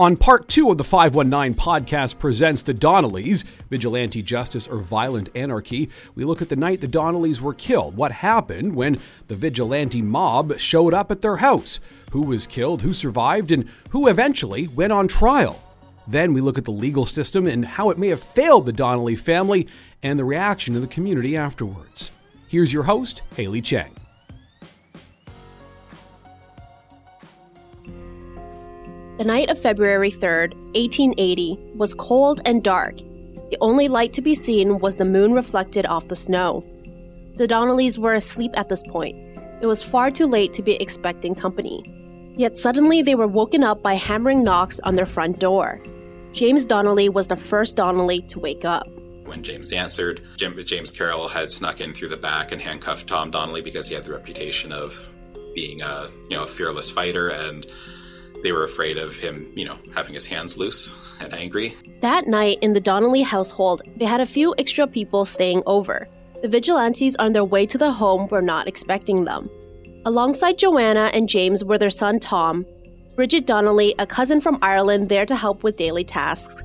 On 0.00 0.16
part 0.16 0.48
two 0.48 0.70
of 0.70 0.78
the 0.78 0.82
519 0.82 1.52
podcast 1.60 2.18
presents 2.18 2.62
The 2.62 2.72
Donnellys 2.72 3.44
Vigilante 3.68 4.22
Justice 4.22 4.66
or 4.66 4.78
Violent 4.78 5.28
Anarchy, 5.34 5.90
we 6.14 6.24
look 6.24 6.40
at 6.40 6.48
the 6.48 6.56
night 6.56 6.80
the 6.80 6.86
Donnellys 6.86 7.42
were 7.42 7.52
killed, 7.52 7.98
what 7.98 8.10
happened 8.10 8.74
when 8.74 8.98
the 9.28 9.34
vigilante 9.34 10.00
mob 10.00 10.58
showed 10.58 10.94
up 10.94 11.10
at 11.10 11.20
their 11.20 11.36
house, 11.36 11.80
who 12.12 12.22
was 12.22 12.46
killed, 12.46 12.80
who 12.80 12.94
survived, 12.94 13.52
and 13.52 13.68
who 13.90 14.08
eventually 14.08 14.68
went 14.68 14.94
on 14.94 15.06
trial. 15.06 15.62
Then 16.08 16.32
we 16.32 16.40
look 16.40 16.56
at 16.56 16.64
the 16.64 16.70
legal 16.70 17.04
system 17.04 17.46
and 17.46 17.62
how 17.62 17.90
it 17.90 17.98
may 17.98 18.08
have 18.08 18.22
failed 18.22 18.64
the 18.64 18.72
Donnelly 18.72 19.16
family 19.16 19.68
and 20.02 20.18
the 20.18 20.24
reaction 20.24 20.76
of 20.76 20.80
the 20.80 20.88
community 20.88 21.36
afterwards. 21.36 22.10
Here's 22.48 22.72
your 22.72 22.84
host, 22.84 23.20
Haley 23.36 23.60
Cheng. 23.60 23.99
The 29.20 29.26
night 29.26 29.50
of 29.50 29.60
February 29.60 30.10
3rd, 30.10 30.54
1880, 30.74 31.58
was 31.76 31.92
cold 31.92 32.40
and 32.46 32.64
dark. 32.64 32.96
The 33.50 33.58
only 33.60 33.86
light 33.86 34.14
to 34.14 34.22
be 34.22 34.34
seen 34.34 34.78
was 34.78 34.96
the 34.96 35.04
moon 35.04 35.34
reflected 35.34 35.84
off 35.84 36.08
the 36.08 36.16
snow. 36.16 36.64
The 37.36 37.46
Donnellys 37.46 37.98
were 37.98 38.14
asleep 38.14 38.52
at 38.54 38.70
this 38.70 38.82
point. 38.82 39.14
It 39.60 39.66
was 39.66 39.82
far 39.82 40.10
too 40.10 40.24
late 40.26 40.54
to 40.54 40.62
be 40.62 40.76
expecting 40.76 41.34
company. 41.34 41.84
Yet 42.38 42.56
suddenly 42.56 43.02
they 43.02 43.14
were 43.14 43.26
woken 43.26 43.62
up 43.62 43.82
by 43.82 43.92
hammering 43.92 44.42
knocks 44.42 44.80
on 44.84 44.96
their 44.96 45.04
front 45.04 45.38
door. 45.38 45.82
James 46.32 46.64
Donnelly 46.64 47.10
was 47.10 47.28
the 47.28 47.36
first 47.36 47.76
Donnelly 47.76 48.22
to 48.22 48.40
wake 48.40 48.64
up. 48.64 48.88
When 49.26 49.42
James 49.42 49.74
answered, 49.74 50.22
James 50.38 50.90
Carroll 50.90 51.28
had 51.28 51.50
snuck 51.50 51.82
in 51.82 51.92
through 51.92 52.08
the 52.08 52.16
back 52.16 52.52
and 52.52 52.62
handcuffed 52.62 53.06
Tom 53.06 53.30
Donnelly 53.30 53.60
because 53.60 53.86
he 53.86 53.94
had 53.94 54.06
the 54.06 54.12
reputation 54.12 54.72
of 54.72 55.10
being 55.54 55.82
a 55.82 56.08
you 56.30 56.36
know 56.38 56.44
a 56.44 56.48
fearless 56.48 56.90
fighter 56.90 57.28
and 57.28 57.66
they 58.42 58.52
were 58.52 58.64
afraid 58.64 58.98
of 58.98 59.18
him, 59.18 59.50
you 59.54 59.64
know, 59.64 59.76
having 59.94 60.14
his 60.14 60.26
hands 60.26 60.56
loose 60.56 60.94
and 61.20 61.32
angry. 61.34 61.76
That 62.00 62.26
night 62.26 62.58
in 62.62 62.72
the 62.72 62.80
Donnelly 62.80 63.22
household, 63.22 63.82
they 63.96 64.04
had 64.04 64.20
a 64.20 64.26
few 64.26 64.54
extra 64.58 64.86
people 64.86 65.24
staying 65.24 65.62
over. 65.66 66.08
The 66.42 66.48
vigilantes 66.48 67.16
on 67.16 67.32
their 67.32 67.44
way 67.44 67.66
to 67.66 67.78
the 67.78 67.90
home 67.90 68.28
were 68.28 68.42
not 68.42 68.66
expecting 68.66 69.24
them. 69.24 69.50
Alongside 70.06 70.58
Joanna 70.58 71.10
and 71.12 71.28
James 71.28 71.62
were 71.62 71.76
their 71.76 71.90
son 71.90 72.18
Tom, 72.18 72.64
Bridget 73.16 73.46
Donnelly, 73.46 73.94
a 73.98 74.06
cousin 74.06 74.40
from 74.40 74.58
Ireland 74.62 75.10
there 75.10 75.26
to 75.26 75.36
help 75.36 75.62
with 75.62 75.76
daily 75.76 76.04
tasks, 76.04 76.62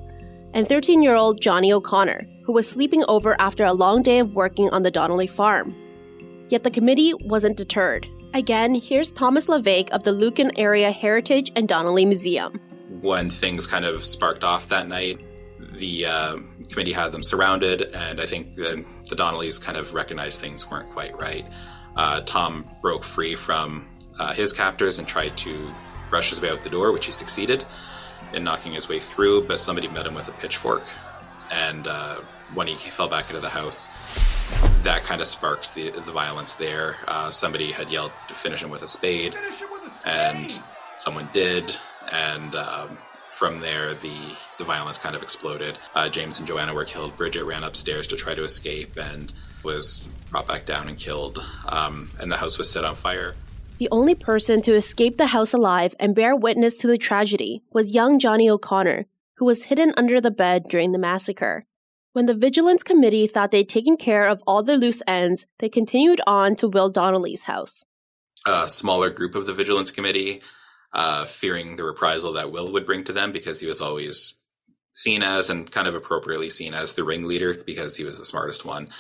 and 0.54 0.68
13 0.68 1.04
year 1.04 1.16
old 1.16 1.42
Johnny 1.42 1.74
O'Connor, 1.74 2.26
who 2.46 2.54
was 2.54 2.70
sleeping 2.70 3.04
over 3.10 3.36
after 3.42 3.66
a 3.66 3.74
long 3.74 4.02
day 4.02 4.20
of 4.20 4.36
working 4.36 4.70
on 4.70 4.84
the 4.84 4.92
Donnelly 4.92 5.28
farm. 5.28 5.76
Yet 6.48 6.64
the 6.64 6.72
committee 6.72 7.14
wasn't 7.26 7.58
deterred. 7.58 8.08
Again, 8.36 8.76
here's 8.76 9.14
Thomas 9.14 9.48
LeVake 9.48 9.92
of 9.92 10.04
the 10.04 10.12
Lucan 10.12 10.52
Area 10.58 10.92
Heritage 10.92 11.54
and 11.56 11.70
Donnelly 11.70 12.04
Museum. 12.04 12.60
When 13.00 13.30
things 13.30 13.66
kind 13.66 13.86
of 13.86 14.04
sparked 14.04 14.44
off 14.44 14.68
that 14.68 14.90
night, 14.90 15.22
the 15.58 16.06
uh, 16.06 16.36
committee 16.70 16.92
had 16.92 17.14
them 17.14 17.24
surrounded, 17.24 17.96
and 17.96 18.20
I 18.20 18.26
think 18.26 18.58
the, 18.58 18.84
the 19.10 19.16
Donnellys 19.16 19.58
kind 19.62 19.78
of 19.78 19.94
recognized 19.94 20.42
things 20.42 20.70
weren't 20.70 20.92
quite 20.92 21.18
right. 21.18 21.46
Uh, 21.96 22.24
Tom 22.26 22.70
broke 22.82 23.06
free 23.06 23.36
from 23.36 23.88
uh, 24.20 24.34
his 24.34 24.52
captors 24.52 25.00
and 25.00 25.08
tried 25.08 25.38
to 25.38 25.74
rush 26.12 26.30
his 26.30 26.42
way 26.42 26.50
out 26.50 26.62
the 26.62 26.70
door, 26.70 26.92
which 26.92 27.06
he 27.06 27.14
succeeded 27.14 27.64
in 28.34 28.44
knocking 28.44 28.74
his 28.74 28.90
way 28.90 29.00
through, 29.00 29.48
but 29.48 29.62
somebody 29.62 29.88
met 29.88 30.06
him 30.06 30.14
with 30.14 30.28
a 30.28 30.34
pitchfork. 30.34 30.84
And 31.52 31.88
uh, 31.88 32.20
when 32.54 32.68
he 32.68 32.90
fell 32.90 33.08
back 33.08 33.30
into 33.30 33.40
the 33.40 33.50
house, 33.50 33.88
that 34.84 35.04
kind 35.04 35.22
of 35.22 35.28
sparked 35.28 35.74
the, 35.74 35.90
the 35.92 36.12
violence 36.12 36.54
there. 36.54 36.98
Uh, 37.08 37.32
somebody 37.32 37.72
had 37.72 37.90
yelled 37.90 38.12
to 38.28 38.34
finish 38.34 38.62
him 38.62 38.70
with 38.70 38.84
a 38.84 38.88
spade, 38.88 39.34
with 39.34 39.44
a 39.52 39.90
spade. 39.90 40.14
and 40.14 40.60
someone 40.98 41.28
did. 41.34 41.76
And 42.12 42.56
um, 42.56 42.98
from 43.30 43.60
there, 43.60 43.96
the, 43.96 44.16
the 44.58 44.64
violence 44.64 44.98
kind 44.98 45.16
of 45.16 45.24
exploded. 45.24 45.78
Uh, 45.96 46.08
James 46.08 46.40
and 46.40 46.48
Joanna 46.48 46.74
were 46.74 46.86
killed. 46.86 47.18
Bridget 47.18 47.44
ran 47.46 47.64
upstairs 47.64 48.08
to 48.08 48.16
try 48.16 48.36
to 48.36 48.44
escape 48.44 48.96
and 48.98 49.34
was 49.64 50.08
brought 50.30 50.48
back 50.48 50.66
down 50.66 50.88
and 50.88 50.98
killed. 50.98 51.44
Um, 51.68 52.12
and 52.20 52.32
the 52.32 52.38
house 52.38 52.58
was 52.58 52.70
set 52.70 52.86
on 52.86 52.96
fire. 52.96 53.36
The 53.78 53.90
only 53.92 54.16
person 54.16 54.62
to 54.62 54.76
escape 54.76 55.18
the 55.18 55.28
house 55.28 55.54
alive 55.54 55.96
and 56.00 56.16
bear 56.16 56.36
witness 56.36 56.78
to 56.78 56.88
the 56.88 56.98
tragedy 56.98 57.64
was 57.74 57.92
young 57.92 58.20
Johnny 58.20 58.50
O'Connor, 58.50 59.06
who 59.34 59.46
was 59.46 59.66
hidden 59.66 59.94
under 59.98 60.22
the 60.22 60.32
bed 60.32 60.66
during 60.70 60.92
the 60.92 60.98
massacre. 60.98 61.66
When 62.16 62.28
the 62.28 62.34
Vigilance 62.34 62.82
Committee 62.82 63.28
thought 63.28 63.52
they'd 63.52 63.68
taken 63.68 63.98
care 63.98 64.26
of 64.26 64.42
all 64.48 64.64
the 64.64 64.78
loose 64.78 65.04
ends, 65.06 65.48
they 65.60 65.68
continued 65.68 66.22
on 66.26 66.56
to 66.56 66.70
Will 66.70 66.90
Donnelly's 66.90 67.44
house. 67.44 67.84
A 68.48 68.70
smaller 68.70 69.10
group 69.10 69.36
of 69.36 69.46
the 69.46 69.52
Vigilance 69.52 69.92
Committee, 69.92 70.42
uh, 70.94 71.26
fearing 71.26 71.76
the 71.76 71.84
reprisal 71.84 72.32
that 72.34 72.54
Will 72.54 72.72
would 72.72 72.86
bring 72.86 73.04
to 73.04 73.12
them 73.12 73.34
because 73.34 73.60
he 73.60 73.68
was 73.68 73.82
always 73.82 74.34
seen 74.92 75.24
as 75.24 75.50
and 75.50 75.70
kind 75.70 75.90
of 75.90 75.96
appropriately 75.96 76.50
seen 76.50 76.74
as 76.74 76.94
the 76.94 77.04
ringleader 77.04 77.62
because 77.66 77.98
he 77.98 78.06
was 78.06 78.18
the 78.18 78.24
smartest 78.24 78.64
one. 78.64 78.92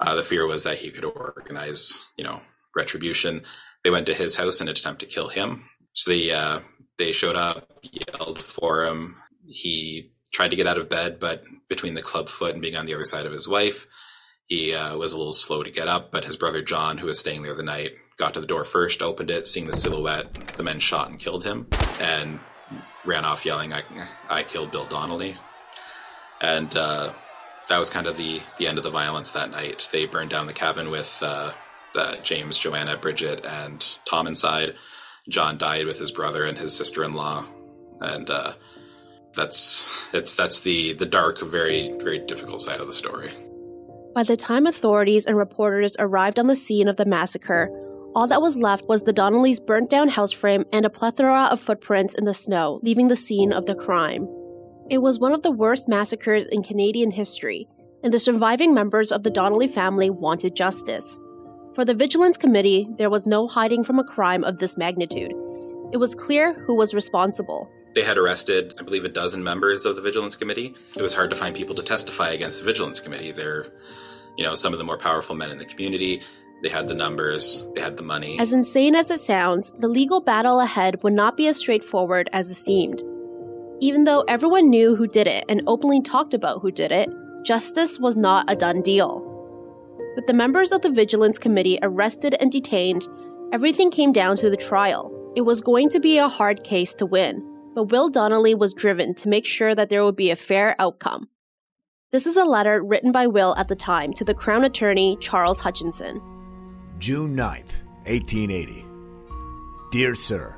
Uh, 0.00 0.16
the 0.16 0.24
fear 0.24 0.44
was 0.44 0.64
that 0.64 0.78
he 0.78 0.90
could 0.90 1.04
organize, 1.04 2.04
you 2.18 2.24
know, 2.24 2.40
retribution. 2.74 3.44
They 3.84 3.90
went 3.90 4.06
to 4.06 4.14
his 4.14 4.34
house 4.34 4.60
in 4.60 4.66
an 4.66 4.72
attempt 4.72 5.02
to 5.02 5.06
kill 5.06 5.28
him. 5.28 5.70
So 5.92 6.10
they 6.10 6.32
uh, 6.32 6.62
they 6.98 7.12
showed 7.12 7.36
up, 7.36 7.70
yelled 7.84 8.42
for 8.42 8.86
him. 8.86 9.14
He 9.46 10.15
tried 10.32 10.50
to 10.50 10.56
get 10.56 10.66
out 10.66 10.78
of 10.78 10.88
bed, 10.88 11.18
but 11.20 11.44
between 11.68 11.94
the 11.94 12.02
club 12.02 12.28
foot 12.28 12.52
and 12.52 12.62
being 12.62 12.76
on 12.76 12.86
the 12.86 12.94
other 12.94 13.04
side 13.04 13.26
of 13.26 13.32
his 13.32 13.48
wife, 13.48 13.86
he 14.46 14.74
uh, 14.74 14.96
was 14.96 15.12
a 15.12 15.16
little 15.16 15.32
slow 15.32 15.62
to 15.62 15.70
get 15.70 15.88
up. 15.88 16.10
But 16.10 16.24
his 16.24 16.36
brother 16.36 16.62
John, 16.62 16.98
who 16.98 17.06
was 17.06 17.18
staying 17.18 17.42
there 17.42 17.54
the 17.54 17.62
night, 17.62 17.92
got 18.16 18.34
to 18.34 18.40
the 18.40 18.46
door 18.46 18.64
first, 18.64 19.02
opened 19.02 19.30
it, 19.30 19.46
seeing 19.46 19.66
the 19.66 19.76
silhouette. 19.76 20.32
The 20.56 20.62
men 20.62 20.80
shot 20.80 21.08
and 21.08 21.18
killed 21.18 21.44
him, 21.44 21.66
and 22.00 22.38
ran 23.04 23.24
off 23.24 23.44
yelling, 23.44 23.72
"I, 23.72 23.82
I 24.28 24.42
killed 24.42 24.70
Bill 24.70 24.86
Donnelly." 24.86 25.36
And 26.40 26.74
uh, 26.76 27.12
that 27.68 27.78
was 27.78 27.90
kind 27.90 28.06
of 28.06 28.16
the 28.16 28.40
the 28.58 28.66
end 28.66 28.78
of 28.78 28.84
the 28.84 28.90
violence 28.90 29.30
that 29.32 29.50
night. 29.50 29.88
They 29.90 30.06
burned 30.06 30.30
down 30.30 30.46
the 30.46 30.52
cabin 30.52 30.90
with 30.90 31.18
uh, 31.22 31.52
the 31.94 32.18
James, 32.22 32.58
Joanna, 32.58 32.96
Bridget, 32.96 33.44
and 33.44 33.84
Tom 34.08 34.26
inside. 34.26 34.74
John 35.28 35.58
died 35.58 35.86
with 35.86 35.98
his 35.98 36.12
brother 36.12 36.44
and 36.44 36.56
his 36.56 36.76
sister-in-law, 36.76 37.46
and 38.00 38.30
uh, 38.30 38.52
that's 39.36 39.88
it's 40.12 40.34
that's 40.34 40.60
the 40.60 40.94
the 40.94 41.06
dark, 41.06 41.40
very 41.42 41.92
very 42.00 42.18
difficult 42.18 42.62
side 42.62 42.80
of 42.80 42.86
the 42.86 42.92
story. 42.92 43.30
By 44.14 44.24
the 44.24 44.36
time 44.36 44.66
authorities 44.66 45.26
and 45.26 45.36
reporters 45.36 45.94
arrived 45.98 46.38
on 46.38 46.46
the 46.46 46.56
scene 46.56 46.88
of 46.88 46.96
the 46.96 47.04
massacre, 47.04 47.68
all 48.14 48.26
that 48.28 48.40
was 48.40 48.56
left 48.56 48.88
was 48.88 49.02
the 49.02 49.12
Donnellys' 49.12 49.60
burnt 49.60 49.90
down 49.90 50.08
house 50.08 50.32
frame 50.32 50.64
and 50.72 50.86
a 50.86 50.90
plethora 50.90 51.48
of 51.50 51.60
footprints 51.60 52.14
in 52.14 52.24
the 52.24 52.32
snow, 52.32 52.80
leaving 52.82 53.08
the 53.08 53.14
scene 53.14 53.52
of 53.52 53.66
the 53.66 53.74
crime. 53.74 54.26
It 54.88 54.98
was 54.98 55.18
one 55.18 55.32
of 55.32 55.42
the 55.42 55.50
worst 55.50 55.86
massacres 55.86 56.46
in 56.46 56.62
Canadian 56.62 57.10
history, 57.10 57.68
and 58.02 58.14
the 58.14 58.18
surviving 58.18 58.72
members 58.72 59.12
of 59.12 59.22
the 59.22 59.30
Donnelly 59.30 59.68
family 59.68 60.08
wanted 60.08 60.56
justice. 60.56 61.18
For 61.74 61.84
the 61.84 61.92
Vigilance 61.92 62.38
Committee, 62.38 62.88
there 62.96 63.10
was 63.10 63.26
no 63.26 63.46
hiding 63.46 63.84
from 63.84 63.98
a 63.98 64.04
crime 64.04 64.44
of 64.44 64.56
this 64.56 64.78
magnitude. 64.78 65.32
It 65.92 65.98
was 65.98 66.14
clear 66.14 66.54
who 66.66 66.74
was 66.74 66.94
responsible. 66.94 67.70
They 67.96 68.02
had 68.02 68.18
arrested, 68.18 68.74
I 68.78 68.82
believe, 68.82 69.06
a 69.06 69.08
dozen 69.08 69.42
members 69.42 69.86
of 69.86 69.96
the 69.96 70.02
Vigilance 70.02 70.36
Committee. 70.36 70.74
It 70.94 71.00
was 71.00 71.14
hard 71.14 71.30
to 71.30 71.36
find 71.36 71.56
people 71.56 71.74
to 71.76 71.82
testify 71.82 72.28
against 72.28 72.58
the 72.58 72.64
Vigilance 72.66 73.00
Committee. 73.00 73.32
They're, 73.32 73.68
you 74.36 74.44
know, 74.44 74.54
some 74.54 74.74
of 74.74 74.78
the 74.78 74.84
more 74.84 74.98
powerful 74.98 75.34
men 75.34 75.50
in 75.50 75.56
the 75.56 75.64
community. 75.64 76.20
They 76.62 76.68
had 76.68 76.88
the 76.88 76.94
numbers, 76.94 77.66
they 77.74 77.80
had 77.80 77.96
the 77.96 78.02
money. 78.02 78.38
As 78.38 78.52
insane 78.52 78.94
as 78.94 79.10
it 79.10 79.20
sounds, 79.20 79.72
the 79.78 79.88
legal 79.88 80.20
battle 80.20 80.60
ahead 80.60 81.02
would 81.02 81.14
not 81.14 81.38
be 81.38 81.48
as 81.48 81.56
straightforward 81.56 82.28
as 82.34 82.50
it 82.50 82.56
seemed. 82.56 83.02
Even 83.80 84.04
though 84.04 84.24
everyone 84.28 84.68
knew 84.68 84.94
who 84.94 85.06
did 85.06 85.26
it 85.26 85.46
and 85.48 85.62
openly 85.66 86.02
talked 86.02 86.34
about 86.34 86.60
who 86.60 86.70
did 86.70 86.92
it, 86.92 87.08
justice 87.44 87.98
was 87.98 88.14
not 88.14 88.50
a 88.52 88.56
done 88.56 88.82
deal. 88.82 89.22
With 90.16 90.26
the 90.26 90.34
members 90.34 90.70
of 90.70 90.82
the 90.82 90.92
Vigilance 90.92 91.38
Committee 91.38 91.78
arrested 91.80 92.36
and 92.40 92.52
detained, 92.52 93.08
everything 93.54 93.90
came 93.90 94.12
down 94.12 94.36
to 94.36 94.50
the 94.50 94.56
trial. 94.58 95.32
It 95.34 95.46
was 95.46 95.62
going 95.62 95.88
to 95.90 96.00
be 96.00 96.18
a 96.18 96.28
hard 96.28 96.62
case 96.62 96.92
to 96.96 97.06
win, 97.06 97.55
but 97.76 97.90
Will 97.90 98.08
Donnelly 98.08 98.54
was 98.54 98.72
driven 98.72 99.14
to 99.16 99.28
make 99.28 99.44
sure 99.44 99.74
that 99.74 99.90
there 99.90 100.02
would 100.02 100.16
be 100.16 100.30
a 100.30 100.36
fair 100.36 100.74
outcome. 100.78 101.28
This 102.10 102.26
is 102.26 102.38
a 102.38 102.44
letter 102.46 102.82
written 102.82 103.12
by 103.12 103.26
Will 103.26 103.54
at 103.58 103.68
the 103.68 103.76
time 103.76 104.14
to 104.14 104.24
the 104.24 104.32
Crown 104.32 104.64
Attorney 104.64 105.18
Charles 105.20 105.60
Hutchinson. 105.60 106.22
June 106.98 107.36
9th, 107.36 107.74
1880. 108.06 108.86
Dear 109.92 110.14
Sir, 110.14 110.56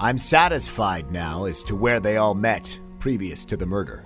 I'm 0.00 0.18
satisfied 0.18 1.12
now 1.12 1.44
as 1.44 1.62
to 1.62 1.76
where 1.76 2.00
they 2.00 2.16
all 2.16 2.34
met 2.34 2.76
previous 2.98 3.44
to 3.44 3.56
the 3.56 3.64
murder. 3.64 4.04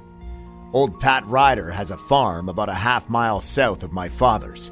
Old 0.75 1.01
Pat 1.01 1.27
Ryder 1.27 1.71
has 1.71 1.91
a 1.91 1.97
farm 1.97 2.51
about 2.51 2.69
a 2.69 2.75
half 2.75 3.09
mile 3.09 3.41
south 3.41 3.83
of 3.83 3.93
my 3.93 4.11
father's. 4.11 4.71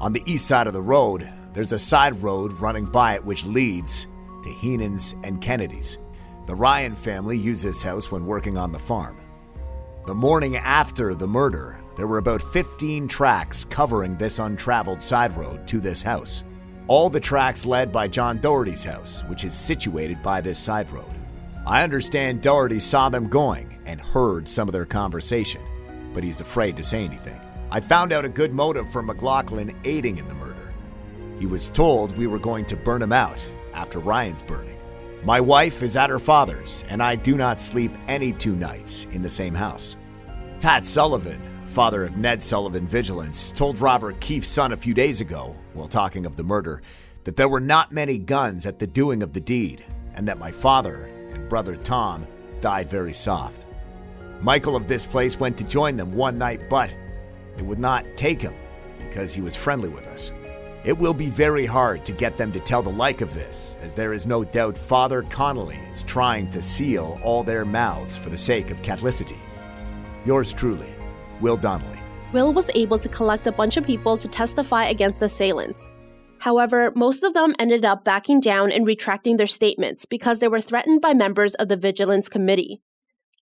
On 0.00 0.12
the 0.12 0.24
east 0.26 0.48
side 0.48 0.66
of 0.66 0.72
the 0.72 0.82
road, 0.82 1.32
there's 1.52 1.72
a 1.72 1.78
side 1.78 2.20
road 2.20 2.58
running 2.58 2.86
by 2.86 3.14
it 3.14 3.24
which 3.24 3.44
leads 3.44 4.08
to 4.42 4.50
Heenan's 4.50 5.14
and 5.22 5.40
Kennedy's. 5.40 5.96
The 6.46 6.54
Ryan 6.54 6.96
family 6.96 7.38
used 7.38 7.62
this 7.62 7.82
house 7.82 8.10
when 8.10 8.26
working 8.26 8.58
on 8.58 8.72
the 8.72 8.78
farm. 8.78 9.20
The 10.06 10.14
morning 10.14 10.56
after 10.56 11.14
the 11.14 11.28
murder, 11.28 11.78
there 11.96 12.06
were 12.06 12.18
about 12.18 12.42
15 12.52 13.06
tracks 13.06 13.64
covering 13.64 14.16
this 14.16 14.38
untraveled 14.38 15.02
side 15.02 15.36
road 15.36 15.68
to 15.68 15.80
this 15.80 16.02
house. 16.02 16.42
All 16.88 17.10
the 17.10 17.20
tracks 17.20 17.66
led 17.66 17.92
by 17.92 18.08
John 18.08 18.38
Doherty's 18.40 18.82
house, 18.82 19.22
which 19.28 19.44
is 19.44 19.54
situated 19.54 20.22
by 20.22 20.40
this 20.40 20.58
side 20.58 20.90
road. 20.90 21.14
I 21.66 21.84
understand 21.84 22.42
Doherty 22.42 22.80
saw 22.80 23.10
them 23.10 23.28
going 23.28 23.78
and 23.86 24.00
heard 24.00 24.48
some 24.48 24.66
of 24.66 24.72
their 24.72 24.86
conversation, 24.86 25.62
but 26.14 26.24
he's 26.24 26.40
afraid 26.40 26.76
to 26.78 26.82
say 26.82 27.04
anything. 27.04 27.38
I 27.70 27.78
found 27.78 28.12
out 28.12 28.24
a 28.24 28.28
good 28.28 28.52
motive 28.52 28.90
for 28.90 29.02
McLaughlin 29.02 29.76
aiding 29.84 30.18
in 30.18 30.26
the 30.26 30.34
murder. 30.34 30.72
He 31.38 31.46
was 31.46 31.68
told 31.68 32.16
we 32.16 32.26
were 32.26 32.40
going 32.40 32.64
to 32.64 32.76
burn 32.76 33.02
him 33.02 33.12
out 33.12 33.38
after 33.74 34.00
Ryan's 34.00 34.42
burning. 34.42 34.79
My 35.22 35.38
wife 35.38 35.82
is 35.82 35.96
at 35.96 36.08
her 36.08 36.18
father's, 36.18 36.82
and 36.88 37.02
I 37.02 37.14
do 37.14 37.36
not 37.36 37.60
sleep 37.60 37.92
any 38.08 38.32
two 38.32 38.56
nights 38.56 39.06
in 39.10 39.20
the 39.20 39.28
same 39.28 39.54
house. 39.54 39.96
Pat 40.60 40.86
Sullivan, 40.86 41.42
father 41.66 42.04
of 42.04 42.16
Ned 42.16 42.42
Sullivan 42.42 42.86
Vigilance, 42.86 43.52
told 43.52 43.78
Robert 43.80 44.18
Keefe's 44.20 44.48
son 44.48 44.72
a 44.72 44.78
few 44.78 44.94
days 44.94 45.20
ago, 45.20 45.54
while 45.74 45.88
talking 45.88 46.24
of 46.24 46.36
the 46.36 46.42
murder, 46.42 46.80
that 47.24 47.36
there 47.36 47.50
were 47.50 47.60
not 47.60 47.92
many 47.92 48.16
guns 48.16 48.64
at 48.64 48.78
the 48.78 48.86
doing 48.86 49.22
of 49.22 49.34
the 49.34 49.40
deed, 49.40 49.84
and 50.14 50.26
that 50.26 50.38
my 50.38 50.50
father 50.50 51.04
and 51.32 51.50
brother 51.50 51.76
Tom 51.76 52.26
died 52.62 52.88
very 52.88 53.12
soft. 53.12 53.66
Michael 54.40 54.74
of 54.74 54.88
this 54.88 55.04
place 55.04 55.38
went 55.38 55.58
to 55.58 55.64
join 55.64 55.98
them 55.98 56.14
one 56.14 56.38
night, 56.38 56.70
but 56.70 56.90
it 57.58 57.66
would 57.66 57.78
not 57.78 58.06
take 58.16 58.40
him 58.40 58.54
because 58.98 59.34
he 59.34 59.42
was 59.42 59.54
friendly 59.54 59.90
with 59.90 60.06
us. 60.06 60.32
It 60.82 60.96
will 60.96 61.12
be 61.12 61.28
very 61.28 61.66
hard 61.66 62.06
to 62.06 62.12
get 62.12 62.38
them 62.38 62.52
to 62.52 62.60
tell 62.60 62.82
the 62.82 62.88
like 62.88 63.20
of 63.20 63.34
this, 63.34 63.76
as 63.82 63.92
there 63.92 64.14
is 64.14 64.26
no 64.26 64.44
doubt 64.44 64.78
Father 64.78 65.22
Connolly 65.22 65.78
is 65.92 66.02
trying 66.04 66.48
to 66.50 66.62
seal 66.62 67.20
all 67.22 67.42
their 67.42 67.66
mouths 67.66 68.16
for 68.16 68.30
the 68.30 68.38
sake 68.38 68.70
of 68.70 68.80
Catholicity. 68.80 69.36
Yours 70.24 70.54
truly, 70.54 70.94
Will 71.42 71.58
Donnelly. 71.58 71.98
Will 72.32 72.54
was 72.54 72.70
able 72.74 72.98
to 72.98 73.10
collect 73.10 73.46
a 73.46 73.52
bunch 73.52 73.76
of 73.76 73.84
people 73.84 74.16
to 74.16 74.28
testify 74.28 74.86
against 74.86 75.20
the 75.20 75.26
assailants. 75.26 75.86
However, 76.38 76.90
most 76.96 77.22
of 77.24 77.34
them 77.34 77.54
ended 77.58 77.84
up 77.84 78.02
backing 78.02 78.40
down 78.40 78.72
and 78.72 78.86
retracting 78.86 79.36
their 79.36 79.46
statements 79.46 80.06
because 80.06 80.38
they 80.38 80.48
were 80.48 80.62
threatened 80.62 81.02
by 81.02 81.12
members 81.12 81.54
of 81.56 81.68
the 81.68 81.76
Vigilance 81.76 82.30
Committee. 82.30 82.80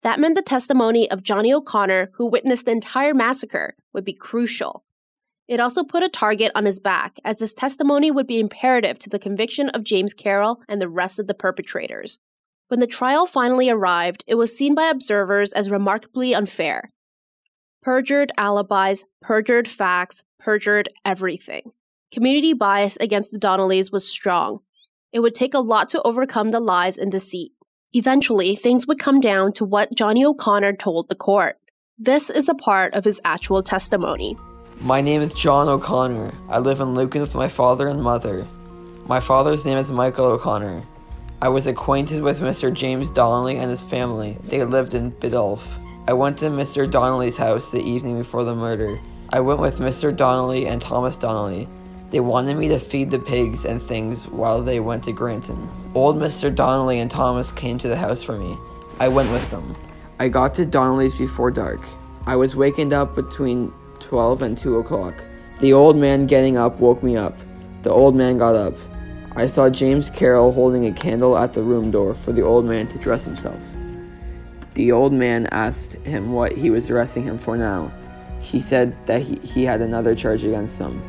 That 0.02 0.18
meant 0.18 0.36
the 0.36 0.42
testimony 0.42 1.10
of 1.10 1.22
Johnny 1.22 1.52
O'Connor, 1.52 2.12
who 2.14 2.30
witnessed 2.30 2.64
the 2.64 2.70
entire 2.70 3.12
massacre, 3.12 3.76
would 3.92 4.06
be 4.06 4.14
crucial. 4.14 4.85
It 5.48 5.60
also 5.60 5.84
put 5.84 6.02
a 6.02 6.08
target 6.08 6.50
on 6.54 6.64
his 6.64 6.80
back, 6.80 7.18
as 7.24 7.38
his 7.38 7.54
testimony 7.54 8.10
would 8.10 8.26
be 8.26 8.40
imperative 8.40 8.98
to 9.00 9.10
the 9.10 9.18
conviction 9.18 9.68
of 9.70 9.84
James 9.84 10.12
Carroll 10.12 10.60
and 10.68 10.80
the 10.80 10.88
rest 10.88 11.18
of 11.18 11.28
the 11.28 11.34
perpetrators. 11.34 12.18
When 12.68 12.80
the 12.80 12.86
trial 12.88 13.26
finally 13.26 13.70
arrived, 13.70 14.24
it 14.26 14.34
was 14.34 14.56
seen 14.56 14.74
by 14.74 14.88
observers 14.88 15.52
as 15.52 15.70
remarkably 15.70 16.34
unfair. 16.34 16.90
Perjured 17.80 18.32
alibis, 18.36 19.04
perjured 19.22 19.68
facts, 19.68 20.24
perjured 20.40 20.88
everything. 21.04 21.70
Community 22.12 22.52
bias 22.52 22.96
against 23.00 23.30
the 23.30 23.38
Donnellys 23.38 23.92
was 23.92 24.08
strong. 24.08 24.60
It 25.12 25.20
would 25.20 25.36
take 25.36 25.54
a 25.54 25.60
lot 25.60 25.88
to 25.90 26.02
overcome 26.02 26.50
the 26.50 26.58
lies 26.58 26.98
and 26.98 27.12
deceit. 27.12 27.52
Eventually, 27.92 28.56
things 28.56 28.86
would 28.88 28.98
come 28.98 29.20
down 29.20 29.52
to 29.54 29.64
what 29.64 29.94
Johnny 29.94 30.24
O'Connor 30.24 30.74
told 30.74 31.08
the 31.08 31.14
court. 31.14 31.58
This 31.96 32.30
is 32.30 32.48
a 32.48 32.54
part 32.54 32.94
of 32.94 33.04
his 33.04 33.20
actual 33.24 33.62
testimony. 33.62 34.36
My 34.80 35.00
name 35.00 35.22
is 35.22 35.32
John 35.32 35.68
O'Connor. 35.68 36.32
I 36.50 36.58
live 36.58 36.80
in 36.82 36.94
Lucan 36.94 37.22
with 37.22 37.34
my 37.34 37.48
father 37.48 37.88
and 37.88 38.02
mother. 38.02 38.46
My 39.06 39.20
father's 39.20 39.64
name 39.64 39.78
is 39.78 39.90
Michael 39.90 40.26
O'Connor. 40.26 40.84
I 41.40 41.48
was 41.48 41.66
acquainted 41.66 42.22
with 42.22 42.40
Mr. 42.40 42.72
James 42.72 43.10
Donnelly 43.10 43.56
and 43.56 43.70
his 43.70 43.80
family. 43.80 44.36
They 44.44 44.62
lived 44.64 44.92
in 44.92 45.12
Biddulph. 45.12 45.62
I 46.06 46.12
went 46.12 46.36
to 46.38 46.46
Mr. 46.46 46.88
Donnelly's 46.88 47.38
house 47.38 47.70
the 47.70 47.80
evening 47.80 48.18
before 48.18 48.44
the 48.44 48.54
murder. 48.54 49.00
I 49.30 49.40
went 49.40 49.60
with 49.60 49.78
Mr. 49.78 50.14
Donnelly 50.14 50.66
and 50.66 50.80
Thomas 50.80 51.16
Donnelly. 51.16 51.66
They 52.10 52.20
wanted 52.20 52.58
me 52.58 52.68
to 52.68 52.78
feed 52.78 53.10
the 53.10 53.18
pigs 53.18 53.64
and 53.64 53.82
things 53.82 54.28
while 54.28 54.62
they 54.62 54.80
went 54.80 55.04
to 55.04 55.12
Granton. 55.12 55.70
Old 55.94 56.16
Mr. 56.16 56.54
Donnelly 56.54 57.00
and 57.00 57.10
Thomas 57.10 57.50
came 57.50 57.78
to 57.78 57.88
the 57.88 57.96
house 57.96 58.22
for 58.22 58.38
me. 58.38 58.58
I 59.00 59.08
went 59.08 59.32
with 59.32 59.50
them. 59.50 59.74
I 60.20 60.28
got 60.28 60.52
to 60.54 60.66
Donnelly's 60.66 61.16
before 61.16 61.50
dark. 61.50 61.80
I 62.26 62.36
was 62.36 62.54
wakened 62.54 62.92
up 62.92 63.14
between 63.14 63.72
12 64.00 64.42
and 64.42 64.56
2 64.56 64.78
o'clock. 64.78 65.24
The 65.60 65.72
old 65.72 65.96
man 65.96 66.26
getting 66.26 66.56
up 66.56 66.78
woke 66.80 67.02
me 67.02 67.16
up. 67.16 67.36
The 67.82 67.90
old 67.90 68.14
man 68.14 68.38
got 68.38 68.54
up. 68.54 68.74
I 69.34 69.46
saw 69.46 69.68
James 69.68 70.10
Carroll 70.10 70.52
holding 70.52 70.86
a 70.86 70.92
candle 70.92 71.36
at 71.36 71.52
the 71.52 71.62
room 71.62 71.90
door 71.90 72.14
for 72.14 72.32
the 72.32 72.42
old 72.42 72.64
man 72.64 72.86
to 72.88 72.98
dress 72.98 73.24
himself. 73.24 73.76
The 74.74 74.92
old 74.92 75.12
man 75.12 75.46
asked 75.52 75.94
him 76.04 76.32
what 76.32 76.52
he 76.52 76.70
was 76.70 76.90
arresting 76.90 77.22
him 77.22 77.38
for 77.38 77.56
now. 77.56 77.90
He 78.40 78.60
said 78.60 78.94
that 79.06 79.22
he, 79.22 79.36
he 79.36 79.64
had 79.64 79.80
another 79.80 80.14
charge 80.14 80.44
against 80.44 80.78
him. 80.78 81.02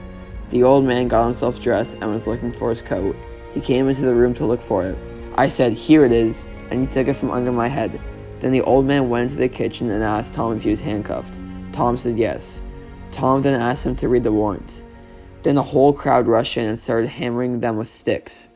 The 0.50 0.63
old 0.63 0.86
man 0.86 1.10
got 1.10 1.25
himself 1.25 1.62
dressed 1.62 1.98
and 2.01 2.12
was 2.12 2.28
looking 2.28 2.54
for 2.54 2.69
his 2.69 2.81
coat. 2.81 3.16
He 3.54 3.60
came 3.60 3.89
into 3.89 4.01
the 4.01 4.16
room 4.16 4.34
to 4.36 4.45
look 4.45 4.62
for 4.62 4.86
it. 4.86 4.98
I 5.36 5.50
said, 5.50 5.74
Here 5.74 6.06
it 6.06 6.12
is, 6.12 6.48
and 6.72 6.81
he 6.81 6.88
took 6.88 7.07
it 7.07 7.16
from 7.16 7.31
under 7.31 7.51
my 7.51 7.68
head. 7.68 8.00
Then 8.39 8.51
the 8.51 8.62
old 8.62 8.86
man 8.86 9.10
went 9.10 9.31
into 9.31 9.42
the 9.42 9.50
kitchen 9.50 9.89
and 9.89 10.04
asked 10.04 10.34
Tom 10.34 10.56
if 10.56 10.63
he 10.63 10.69
was 10.69 10.81
handcuffed. 10.81 11.42
Tom 11.74 11.98
said 11.98 12.18
yes. 12.18 12.63
Tom 13.18 13.42
then 13.42 13.60
asked 13.60 13.84
him 13.84 13.96
to 13.96 14.08
read 14.08 14.22
the 14.22 14.31
warrant. 14.31 14.84
Then 15.42 15.56
the 15.56 15.64
whole 15.64 15.92
crowd 15.92 16.28
rushed 16.28 16.56
in 16.56 16.66
and 16.66 16.78
started 16.78 17.10
hammering 17.10 17.60
them 17.60 17.75
with 17.75 17.90
sticks. 17.90 18.50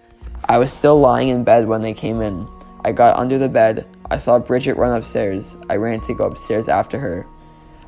I 0.48 0.60
was 0.60 0.72
still 0.72 1.00
lying 1.00 1.30
in 1.30 1.44
bed 1.44 1.68
when 1.68 1.81
they 1.81 1.94
came 1.94 2.22
in. 2.22 2.48
I 2.86 2.92
got 2.92 3.18
under 3.18 3.40
the 3.40 3.50
bed. 3.50 3.88
I 4.12 4.18
saw 4.18 4.38
Bridget 4.38 4.78
run 4.78 4.96
upstairs. 4.96 5.58
I 5.68 5.78
ran 5.78 6.00
to 6.02 6.13
go 6.13 6.28
upstairs 6.28 6.68
after 6.68 7.00
her. 7.00 7.25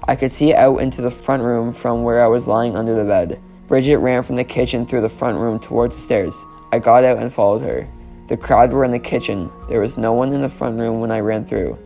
I 0.08 0.16
could 0.16 0.32
see 0.32 0.56
out 0.56 0.78
into 0.78 1.04
the 1.04 1.12
front 1.12 1.44
room 1.44 1.74
from 1.74 2.02
where 2.02 2.24
I 2.24 2.28
was 2.28 2.48
lying 2.48 2.76
under 2.76 2.96
the 2.96 3.06
bed. 3.06 3.40
Bridget 3.68 3.98
ran 3.98 4.24
from 4.24 4.38
the 4.38 4.44
kitchen 4.44 4.84
through 4.84 5.02
the 5.02 5.10
front 5.10 5.38
room 5.38 5.60
towards 5.60 5.96
the 5.96 6.02
stairs. 6.02 6.44
I 6.72 6.80
got 6.80 7.04
out 7.04 7.20
and 7.20 7.32
followed 7.32 7.62
her. 7.62 7.88
The 8.30 8.38
crowd 8.38 8.74
were 8.74 8.84
in 8.84 8.90
the 8.90 8.98
kitchen. 8.98 9.52
There 9.70 9.82
was 9.82 9.96
no 9.96 10.14
one 10.14 10.34
in 10.34 10.42
the 10.42 10.50
front 10.50 10.80
room 10.80 11.02
when 11.02 11.12
I 11.12 11.20
ran 11.20 11.46
through. 11.46 11.78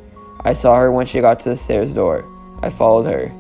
I 0.45 0.54
saw 0.54 0.80
her 0.80 0.94
when 0.94 1.06
she 1.06 1.19
got 1.19 1.40
to 1.40 1.50
the 1.50 1.57
stairs 1.57 1.94
door. 1.94 2.24
I 2.62 2.69
followed 2.69 3.12
her. 3.12 3.33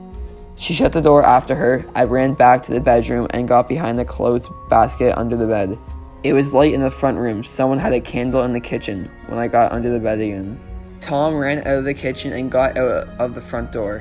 She 0.59 0.73
shut 0.73 0.91
the 0.91 1.01
door 1.01 1.23
after 1.23 1.53
her. 1.53 1.85
I 1.93 2.03
ran 2.03 2.33
back 2.33 2.63
to 2.63 2.73
the 2.73 2.79
bedroom 2.79 3.27
and 3.29 3.47
got 3.47 3.69
behind 3.69 3.99
the 3.99 4.05
clothes 4.05 4.49
basket 4.69 5.15
under 5.17 5.37
the 5.37 5.45
bed. 5.45 5.77
It 6.23 6.33
was 6.33 6.53
light 6.53 6.73
in 6.73 6.81
the 6.81 6.89
front 6.89 7.17
room. 7.17 7.43
Someone 7.43 7.77
had 7.77 7.93
a 7.93 8.01
candle 8.01 8.41
in 8.41 8.53
the 8.53 8.59
kitchen 8.59 9.09
when 9.27 9.39
I 9.39 9.47
got 9.47 9.71
under 9.71 9.89
the 9.89 9.99
bed 9.99 10.19
again. 10.19 10.59
Tom 10.99 11.37
ran 11.37 11.59
out 11.59 11.77
of 11.77 11.83
the 11.85 11.93
kitchen 11.93 12.33
and 12.33 12.51
got 12.51 12.75
out 12.77 13.07
of 13.19 13.35
the 13.35 13.41
front 13.41 13.71
door. 13.71 13.99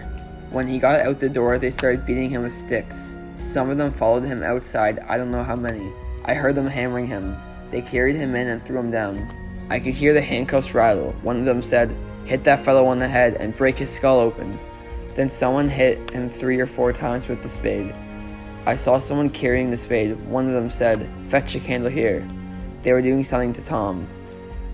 When 0.50 0.66
he 0.66 0.78
got 0.78 1.00
out 1.00 1.18
the 1.18 1.28
door, 1.28 1.58
they 1.58 1.70
started 1.70 2.06
beating 2.06 2.30
him 2.30 2.42
with 2.42 2.54
sticks. 2.54 3.16
Some 3.34 3.68
of 3.68 3.76
them 3.76 3.90
followed 3.90 4.24
him 4.24 4.42
outside, 4.42 5.00
I 5.00 5.18
don't 5.18 5.30
know 5.30 5.44
how 5.44 5.56
many. 5.56 5.92
I 6.24 6.32
heard 6.32 6.54
them 6.54 6.66
hammering 6.66 7.06
him. 7.06 7.36
They 7.70 7.82
carried 7.82 8.16
him 8.16 8.34
in 8.34 8.48
and 8.48 8.62
threw 8.62 8.78
him 8.78 8.90
down. 8.90 9.28
I 9.68 9.78
could 9.78 9.94
hear 9.94 10.14
the 10.14 10.22
handcuffs 10.22 10.74
rattle. 10.74 11.12
One 11.22 11.38
of 11.38 11.44
them 11.44 11.60
said, 11.60 11.94
Hit 12.24 12.44
that 12.44 12.60
fellow 12.60 12.86
on 12.86 12.98
the 12.98 13.08
head 13.08 13.36
and 13.40 13.54
break 13.54 13.76
his 13.76 13.90
skull 13.90 14.18
open. 14.18 14.58
Then 15.16 15.30
someone 15.30 15.70
hit 15.70 16.10
him 16.10 16.28
three 16.28 16.60
or 16.60 16.66
four 16.66 16.92
times 16.92 17.26
with 17.26 17.42
the 17.42 17.48
spade. 17.48 17.94
I 18.66 18.74
saw 18.74 18.98
someone 18.98 19.30
carrying 19.30 19.70
the 19.70 19.76
spade. 19.78 20.20
One 20.26 20.46
of 20.46 20.52
them 20.52 20.68
said, 20.68 21.08
Fetch 21.22 21.54
a 21.54 21.60
candle 21.60 21.90
here. 21.90 22.28
They 22.82 22.92
were 22.92 23.00
doing 23.00 23.24
something 23.24 23.54
to 23.54 23.64
Tom. 23.64 24.06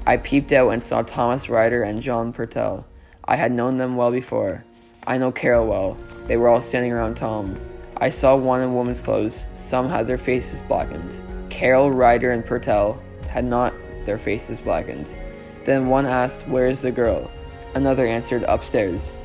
I 0.05 0.17
peeped 0.17 0.51
out 0.51 0.71
and 0.71 0.83
saw 0.83 1.03
Thomas 1.03 1.49
Ryder 1.49 1.85
and 1.85 2.03
John 2.03 2.33
Purtell. 2.33 2.85
I 3.25 3.37
had 3.37 3.53
known 3.53 3.77
them 3.77 3.95
well 3.95 4.11
before. 4.11 4.65
I 5.07 5.17
know 5.17 5.31
Carroll 5.31 5.69
well. 5.69 5.97
They 6.27 6.37
were 6.37 6.49
all 6.49 6.61
standing 6.61 6.91
around 6.91 7.15
Tom. 7.15 7.57
I 7.99 8.11
saw 8.11 8.35
one 8.35 8.63
in 8.63 8.75
woman's 8.75 9.01
clothes. 9.01 9.47
Some 9.55 9.89
had 9.89 10.09
their 10.09 10.19
faces 10.19 10.61
blackened. 10.63 11.15
Carroll, 11.51 11.93
Ryder, 11.93 12.33
and 12.33 12.45
Purtell 12.45 13.01
had 13.29 13.45
not 13.45 13.73
their 14.07 14.19
faces 14.19 14.59
blackened. 14.59 15.17
Then 15.65 15.87
one 15.87 16.07
asked, 16.07 16.49
Where 16.49 16.67
is 16.67 16.83
the 16.83 16.91
girl? 16.91 17.31
Another 17.77 18.05
answered, 18.05 18.43
Upstairs. 18.49 19.19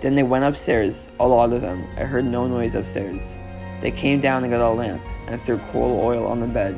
Then 0.00 0.14
they 0.14 0.22
went 0.22 0.44
upstairs, 0.44 1.08
a 1.18 1.26
lot 1.26 1.52
of 1.52 1.62
them. 1.62 1.86
I 1.96 2.04
heard 2.04 2.24
no 2.24 2.46
noise 2.46 2.74
upstairs. 2.74 3.38
They 3.80 3.90
came 3.90 4.20
down 4.20 4.44
and 4.44 4.52
got 4.52 4.60
a 4.60 4.70
lamp 4.70 5.02
and 5.26 5.40
threw 5.40 5.58
coal 5.58 6.00
oil 6.00 6.26
on 6.26 6.40
the 6.40 6.46
bed. 6.46 6.74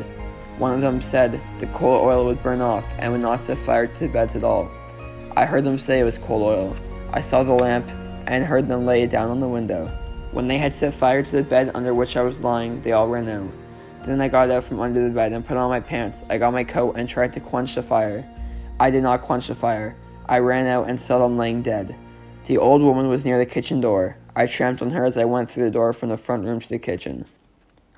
One 0.59 0.73
of 0.73 0.81
them 0.81 1.03
said 1.03 1.41
the 1.59 1.67
coal 1.69 2.05
oil 2.05 2.25
would 2.25 2.43
burn 2.43 2.61
off 2.61 2.85
and 2.99 3.13
would 3.13 3.21
not 3.21 3.41
set 3.41 3.59
fire 3.59 3.87
to 3.87 3.99
the 3.99 4.09
beds 4.09 4.37
at 4.37 4.45
all. 4.45 4.71
I 5.37 5.45
heard 5.45 5.65
them 5.65 5.79
say 5.79 6.01
it 6.01 6.05
was 6.05 6.19
coal 6.19 6.43
oil. 6.45 6.77
I 7.13 7.21
saw 7.21 7.43
the 7.43 7.53
lamp 7.53 7.89
and 8.27 8.45
heard 8.45 8.69
them 8.69 8.87
lay 8.87 9.03
it 9.03 9.11
down 9.11 9.31
on 9.31 9.41
the 9.41 9.49
window. 9.49 9.87
When 10.33 10.49
they 10.49 10.59
had 10.59 10.75
set 10.75 10.95
fire 10.95 11.23
to 11.23 11.37
the 11.37 11.43
bed 11.43 11.71
under 11.75 11.95
which 11.95 12.17
I 12.17 12.23
was 12.23 12.43
lying, 12.43 12.81
they 12.83 12.93
all 12.93 13.09
ran 13.09 13.29
out. 13.29 13.51
Then 14.05 14.21
I 14.21 14.29
got 14.29 14.51
out 14.51 14.65
from 14.65 14.81
under 14.81 15.03
the 15.03 15.15
bed 15.15 15.33
and 15.33 15.47
put 15.47 15.57
on 15.57 15.69
my 15.69 15.81
pants. 15.81 16.25
I 16.31 16.39
got 16.39 16.53
my 16.53 16.65
coat 16.65 16.97
and 16.97 17.09
tried 17.09 17.33
to 17.35 17.41
quench 17.41 17.75
the 17.75 17.83
fire. 17.83 18.29
I 18.79 18.91
did 18.91 19.03
not 19.03 19.23
quench 19.23 19.49
the 19.49 19.55
fire. 19.55 19.97
I 20.27 20.39
ran 20.39 20.67
out 20.67 20.89
and 20.89 20.99
saw 20.99 21.19
them 21.19 21.37
laying 21.37 21.63
dead. 21.63 21.97
The 22.47 22.59
old 22.59 22.81
woman 22.81 23.09
was 23.09 23.25
near 23.25 23.39
the 23.39 23.47
kitchen 23.47 23.81
door. 23.81 24.19
I 24.37 24.47
tramped 24.47 24.81
on 24.81 24.91
her 24.91 25.05
as 25.05 25.17
I 25.17 25.25
went 25.25 25.51
through 25.51 25.65
the 25.65 25.71
door 25.73 25.93
from 25.93 26.11
the 26.11 26.17
front 26.17 26.45
room 26.45 26.61
to 26.61 26.69
the 26.69 26.79
kitchen. 26.79 27.25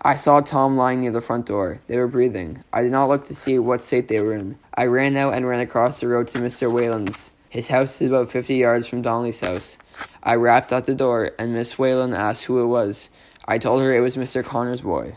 I 0.00 0.14
saw 0.14 0.40
Tom 0.40 0.74
lying 0.74 1.02
near 1.02 1.10
the 1.10 1.20
front 1.20 1.44
door. 1.44 1.82
They 1.86 1.98
were 1.98 2.08
breathing. 2.08 2.64
I 2.72 2.80
did 2.80 2.90
not 2.92 3.10
look 3.10 3.24
to 3.24 3.34
see 3.34 3.58
what 3.58 3.82
state 3.82 4.08
they 4.08 4.20
were 4.20 4.34
in. 4.34 4.58
I 4.72 4.86
ran 4.86 5.18
out 5.18 5.34
and 5.34 5.46
ran 5.46 5.60
across 5.60 6.00
the 6.00 6.08
road 6.08 6.28
to 6.28 6.38
Mr. 6.38 6.72
Whalen's. 6.72 7.32
His 7.50 7.68
house 7.68 8.00
is 8.00 8.08
about 8.08 8.30
50 8.30 8.54
yards 8.54 8.88
from 8.88 9.02
Donnelly's 9.02 9.40
house. 9.40 9.76
I 10.22 10.36
rapped 10.36 10.72
at 10.72 10.86
the 10.86 10.94
door, 10.94 11.32
and 11.38 11.52
Miss 11.52 11.78
Whalen 11.78 12.14
asked 12.14 12.44
who 12.44 12.62
it 12.62 12.68
was. 12.68 13.10
I 13.46 13.58
told 13.58 13.82
her 13.82 13.94
it 13.94 14.00
was 14.00 14.16
Mr. 14.16 14.42
Connor's 14.42 14.80
boy. 14.80 15.16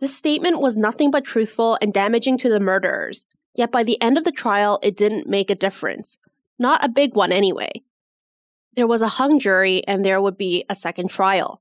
This 0.00 0.14
statement 0.14 0.60
was 0.60 0.76
nothing 0.76 1.10
but 1.10 1.24
truthful 1.24 1.78
and 1.80 1.94
damaging 1.94 2.36
to 2.38 2.50
the 2.50 2.60
murderers. 2.60 3.24
Yet 3.54 3.72
by 3.72 3.84
the 3.84 4.00
end 4.02 4.18
of 4.18 4.24
the 4.24 4.32
trial, 4.32 4.78
it 4.82 4.98
didn't 4.98 5.26
make 5.26 5.48
a 5.48 5.54
difference. 5.54 6.18
Not 6.58 6.84
a 6.84 6.90
big 6.90 7.14
one, 7.14 7.32
anyway. 7.32 7.70
There 8.76 8.86
was 8.86 9.02
a 9.02 9.08
hung 9.08 9.40
jury, 9.40 9.82
and 9.88 10.04
there 10.04 10.20
would 10.22 10.36
be 10.36 10.64
a 10.68 10.74
second 10.74 11.10
trial. 11.10 11.60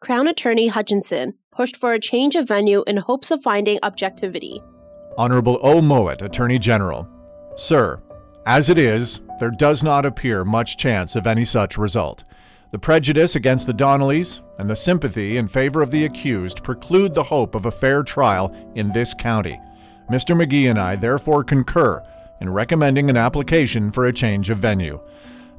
Crown 0.00 0.26
Attorney 0.26 0.68
Hutchinson 0.68 1.34
pushed 1.52 1.76
for 1.76 1.92
a 1.92 2.00
change 2.00 2.34
of 2.34 2.48
venue 2.48 2.82
in 2.86 2.96
hopes 2.96 3.30
of 3.30 3.42
finding 3.42 3.78
objectivity. 3.82 4.62
Honorable 5.18 5.58
O. 5.62 5.82
Mowat, 5.82 6.22
Attorney 6.22 6.58
General. 6.58 7.06
Sir, 7.56 8.00
as 8.46 8.70
it 8.70 8.78
is, 8.78 9.20
there 9.38 9.50
does 9.50 9.82
not 9.82 10.06
appear 10.06 10.44
much 10.44 10.78
chance 10.78 11.14
of 11.14 11.26
any 11.26 11.44
such 11.44 11.76
result. 11.76 12.24
The 12.70 12.78
prejudice 12.78 13.34
against 13.34 13.66
the 13.66 13.74
Donnellys 13.74 14.40
and 14.58 14.70
the 14.70 14.76
sympathy 14.76 15.36
in 15.36 15.48
favor 15.48 15.82
of 15.82 15.90
the 15.90 16.04
accused 16.04 16.62
preclude 16.62 17.14
the 17.14 17.22
hope 17.22 17.54
of 17.54 17.66
a 17.66 17.70
fair 17.70 18.02
trial 18.02 18.54
in 18.74 18.92
this 18.92 19.12
county. 19.12 19.60
Mr. 20.10 20.34
McGee 20.34 20.70
and 20.70 20.78
I 20.78 20.96
therefore 20.96 21.44
concur 21.44 22.02
in 22.40 22.50
recommending 22.50 23.10
an 23.10 23.16
application 23.16 23.90
for 23.90 24.06
a 24.06 24.12
change 24.12 24.48
of 24.48 24.58
venue. 24.58 25.00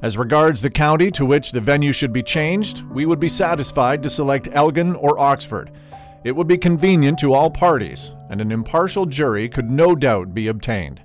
As 0.02 0.16
regards 0.16 0.62
the 0.62 0.70
county 0.70 1.10
to 1.10 1.26
which 1.26 1.52
the 1.52 1.60
venue 1.60 1.92
should 1.92 2.12
be 2.12 2.22
changed, 2.22 2.82
we 2.84 3.04
would 3.04 3.20
be 3.20 3.28
satisfied 3.28 4.02
to 4.02 4.08
select 4.08 4.48
Elgin 4.52 4.96
or 4.96 5.18
Oxford. 5.18 5.70
It 6.24 6.32
would 6.32 6.46
be 6.46 6.56
convenient 6.56 7.18
to 7.18 7.34
all 7.34 7.50
parties, 7.50 8.12
and 8.30 8.40
an 8.40 8.50
impartial 8.50 9.04
jury 9.04 9.46
could 9.46 9.70
no 9.70 9.94
doubt 9.94 10.32
be 10.32 10.48
obtained. 10.48 11.02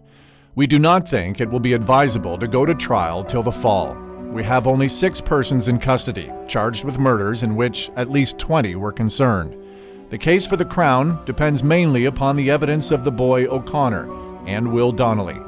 We 0.55 0.65
do 0.65 0.79
not 0.79 1.09
think 1.09 1.41
it 1.41 1.49
will 1.49 1.59
be 1.59 1.73
advisable 1.73 2.37
to 2.37 2.47
go 2.47 2.65
to 2.65 2.73
trial 2.73 3.25
till 3.25 3.43
the 3.43 3.51
fall. 3.51 3.95
We 4.31 4.45
have 4.45 4.65
only 4.65 4.87
six 4.87 5.19
persons 5.19 5.67
in 5.67 5.79
custody, 5.79 6.31
charged 6.47 6.85
with 6.85 6.97
murders 6.97 7.43
in 7.43 7.57
which 7.57 7.89
at 7.97 8.09
least 8.09 8.39
20 8.39 8.75
were 8.75 8.93
concerned. 8.93 9.61
The 10.09 10.17
case 10.17 10.47
for 10.47 10.55
the 10.55 10.63
Crown 10.63 11.23
depends 11.25 11.63
mainly 11.63 12.05
upon 12.05 12.37
the 12.37 12.49
evidence 12.49 12.91
of 12.91 13.03
the 13.03 13.11
boy 13.11 13.45
O'Connor 13.47 14.09
and 14.47 14.71
Will 14.71 14.93
Donnelly. 14.93 15.39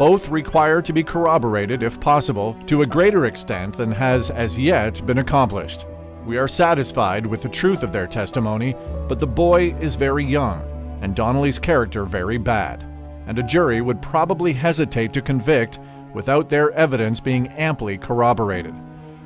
Both 0.00 0.30
require 0.30 0.80
to 0.80 0.94
be 0.94 1.02
corroborated, 1.02 1.82
if 1.82 2.00
possible, 2.00 2.56
to 2.68 2.80
a 2.80 2.86
greater 2.86 3.26
extent 3.26 3.76
than 3.76 3.92
has 3.92 4.30
as 4.30 4.58
yet 4.58 5.04
been 5.04 5.18
accomplished. 5.18 5.84
We 6.24 6.38
are 6.38 6.48
satisfied 6.48 7.26
with 7.26 7.42
the 7.42 7.50
truth 7.50 7.82
of 7.82 7.92
their 7.92 8.06
testimony, 8.06 8.74
but 9.08 9.18
the 9.20 9.26
boy 9.26 9.74
is 9.78 9.96
very 9.96 10.24
young, 10.24 10.62
and 11.02 11.14
Donnelly's 11.14 11.58
character 11.58 12.06
very 12.06 12.38
bad, 12.38 12.82
and 13.26 13.38
a 13.38 13.42
jury 13.42 13.82
would 13.82 14.00
probably 14.00 14.54
hesitate 14.54 15.12
to 15.12 15.20
convict 15.20 15.78
without 16.14 16.48
their 16.48 16.70
evidence 16.70 17.20
being 17.20 17.48
amply 17.48 17.98
corroborated. 17.98 18.74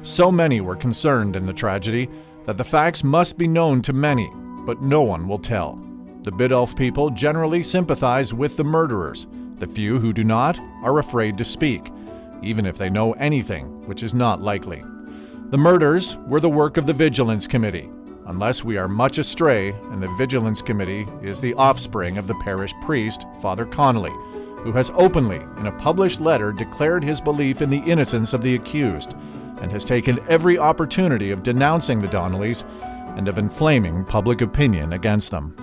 So 0.02 0.32
many 0.32 0.60
were 0.60 0.74
concerned 0.74 1.36
in 1.36 1.46
the 1.46 1.52
tragedy 1.52 2.10
that 2.46 2.56
the 2.56 2.64
facts 2.64 3.04
must 3.04 3.38
be 3.38 3.46
known 3.46 3.80
to 3.82 3.92
many, 3.92 4.28
but 4.66 4.82
no 4.82 5.02
one 5.02 5.28
will 5.28 5.38
tell. 5.38 5.80
The 6.24 6.32
Biddulph 6.32 6.74
people 6.74 7.10
generally 7.10 7.62
sympathize 7.62 8.34
with 8.34 8.56
the 8.56 8.64
murderers. 8.64 9.28
The 9.64 9.72
few 9.72 9.98
who 9.98 10.12
do 10.12 10.24
not 10.24 10.60
are 10.82 10.98
afraid 10.98 11.38
to 11.38 11.44
speak, 11.44 11.90
even 12.42 12.66
if 12.66 12.76
they 12.76 12.90
know 12.90 13.14
anything, 13.14 13.86
which 13.86 14.02
is 14.02 14.12
not 14.12 14.42
likely. 14.42 14.84
The 15.48 15.56
murders 15.56 16.18
were 16.26 16.40
the 16.40 16.50
work 16.50 16.76
of 16.76 16.84
the 16.84 16.92
Vigilance 16.92 17.46
Committee, 17.46 17.88
unless 18.26 18.62
we 18.62 18.76
are 18.76 18.88
much 18.88 19.16
astray, 19.16 19.70
and 19.90 20.02
the 20.02 20.14
Vigilance 20.18 20.60
Committee 20.60 21.08
is 21.22 21.40
the 21.40 21.54
offspring 21.54 22.18
of 22.18 22.26
the 22.26 22.34
parish 22.44 22.74
priest, 22.82 23.24
Father 23.40 23.64
Connolly, 23.64 24.12
who 24.58 24.72
has 24.72 24.90
openly, 24.96 25.40
in 25.56 25.66
a 25.66 25.78
published 25.78 26.20
letter, 26.20 26.52
declared 26.52 27.02
his 27.02 27.22
belief 27.22 27.62
in 27.62 27.70
the 27.70 27.90
innocence 27.90 28.34
of 28.34 28.42
the 28.42 28.56
accused, 28.56 29.14
and 29.62 29.72
has 29.72 29.86
taken 29.86 30.20
every 30.28 30.58
opportunity 30.58 31.30
of 31.30 31.42
denouncing 31.42 32.02
the 32.02 32.08
Donnellys 32.08 32.64
and 33.16 33.28
of 33.28 33.38
inflaming 33.38 34.04
public 34.04 34.42
opinion 34.42 34.92
against 34.92 35.30
them. 35.30 35.56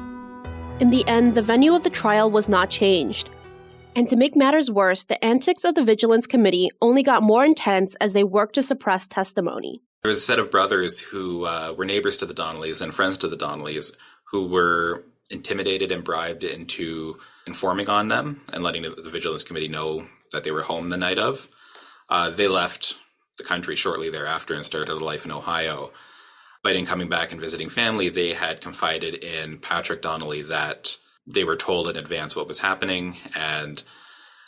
In 0.80 0.90
the 0.90 1.08
end, 1.08 1.36
the 1.36 1.44
venue 1.44 1.76
of 1.76 1.84
the 1.84 1.92
trial 1.92 2.32
was 2.32 2.50
not 2.50 2.72
changed. 2.72 3.30
And 3.96 4.08
to 4.08 4.16
make 4.16 4.36
matters 4.36 4.72
worse, 4.72 5.04
the 5.04 5.24
antics 5.24 5.66
of 5.66 5.76
the 5.76 5.84
Vigilance 5.84 6.26
Committee 6.26 6.72
only 6.82 7.04
got 7.04 7.24
more 7.24 7.44
intense 7.44 7.96
as 7.96 8.14
they 8.14 8.24
worked 8.24 8.56
to 8.56 8.64
suppress 8.64 9.08
testimony. 9.08 9.82
There 10.02 10.10
was 10.10 10.18
a 10.18 10.22
set 10.22 10.40
of 10.40 10.50
brothers 10.50 11.00
who 11.00 11.46
uh, 11.46 11.74
were 11.78 11.86
neighbors 11.86 12.18
to 12.20 12.26
the 12.26 12.34
Donnellys 12.34 12.82
and 12.82 12.94
friends 12.94 13.18
to 13.20 13.28
the 13.28 13.38
Donnellys 13.38 13.92
who 14.32 14.48
were 14.48 15.04
intimidated 15.30 15.92
and 15.92 16.04
bribed 16.04 16.44
into 16.44 17.18
informing 17.46 17.90
on 17.90 18.08
them 18.08 18.42
and 18.54 18.64
letting 18.64 18.84
the, 18.84 19.10
Vigilance 19.10 19.44
Committee 19.44 19.68
know 19.68 20.06
that 20.32 20.44
they 20.44 20.52
were 20.52 20.62
home 20.62 20.90
the 20.90 20.98
night 20.98 21.20
of. 21.20 21.48
Uh, 22.10 22.30
they 22.30 22.48
left 22.48 22.96
the 23.38 23.44
country 23.44 23.76
shortly 23.76 24.10
thereafter 24.10 24.54
and 24.54 24.66
started 24.66 24.90
a 24.90 24.96
life 24.96 25.26
in 25.26 25.32
Ohio. 25.32 25.92
But 26.64 26.76
in 26.76 26.86
coming 26.86 27.10
back 27.10 27.32
and 27.32 27.42
visiting 27.42 27.70
family, 27.70 28.10
they 28.10 28.34
had 28.34 28.62
confided 28.62 29.16
in 29.16 29.58
Patrick 29.58 30.02
Donnelly 30.02 30.44
that 30.44 30.96
they 31.28 31.44
were 31.44 31.56
told 31.56 31.88
in 31.90 31.98
advance 31.98 32.36
what 32.36 32.48
was 32.48 32.60
happening 32.60 33.18
and 33.36 33.82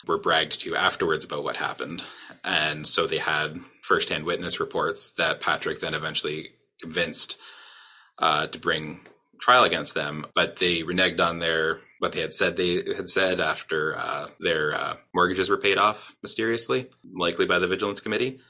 were 0.06 0.18
bragged 0.18 0.60
to 0.60 0.76
afterwards 0.76 1.24
about 1.24 1.44
what 1.44 1.56
happened. 1.56 2.04
And 2.42 2.86
so 2.86 3.06
they 3.06 3.18
had 3.18 3.58
firsthand 3.82 4.24
witness 4.24 4.60
reports 4.60 5.12
that 5.12 5.40
Patrick 5.40 5.80
then 5.80 5.94
eventually 5.94 6.50
convinced 6.80 7.38
uh, 8.18 8.46
to 8.48 8.58
bring 8.58 9.00
trial 9.40 9.64
against 9.64 9.94
them, 9.94 10.26
but 10.34 10.56
they 10.56 10.82
reneged 10.82 11.20
on 11.20 11.38
their 11.38 11.78
what 11.98 12.12
they 12.12 12.20
had 12.20 12.34
said 12.34 12.56
they 12.56 12.82
had 12.94 13.08
said 13.08 13.40
after 13.40 13.96
uh, 13.96 14.28
their 14.40 14.74
uh, 14.74 14.96
mortgages 15.14 15.48
were 15.48 15.56
paid 15.56 15.78
off 15.78 16.14
mysteriously, 16.22 16.86
likely 17.14 17.46
by 17.46 17.58
the 17.58 17.66
vigilance 17.66 18.00
committee, 18.00 18.40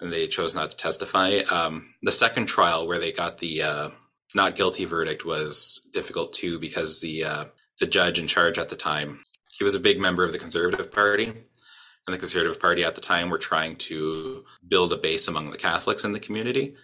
and 0.00 0.12
they 0.12 0.26
chose 0.26 0.54
not 0.54 0.70
to 0.72 0.76
testify. 0.76 1.38
Um, 1.50 1.94
the 2.02 2.12
second 2.12 2.46
trial, 2.46 2.86
where 2.86 2.98
they 2.98 3.12
got 3.12 3.38
the 3.38 3.62
uh, 3.62 3.90
not 4.34 4.56
guilty 4.56 4.84
verdict, 4.84 5.24
was 5.24 5.86
difficult 5.92 6.32
too 6.32 6.58
because 6.58 7.00
the 7.00 7.24
uh, 7.24 7.44
the 7.80 7.86
judge 7.86 8.18
in 8.18 8.26
charge 8.26 8.58
at 8.58 8.68
the 8.68 8.76
time 8.76 9.20
he 9.56 9.64
was 9.64 9.74
a 9.74 9.80
big 9.80 10.00
member 10.00 10.24
of 10.24 10.32
the 10.32 10.38
Conservative 10.38 10.90
Party, 10.90 11.26
and 11.26 12.14
the 12.14 12.18
Conservative 12.18 12.60
Party 12.60 12.84
at 12.84 12.94
the 12.94 13.00
time 13.00 13.30
were 13.30 13.38
trying 13.38 13.76
to 13.76 14.44
build 14.66 14.92
a 14.92 14.96
base 14.96 15.28
among 15.28 15.50
the 15.50 15.58
Catholics 15.58 16.04
in 16.04 16.12
the 16.12 16.20
community. 16.20 16.74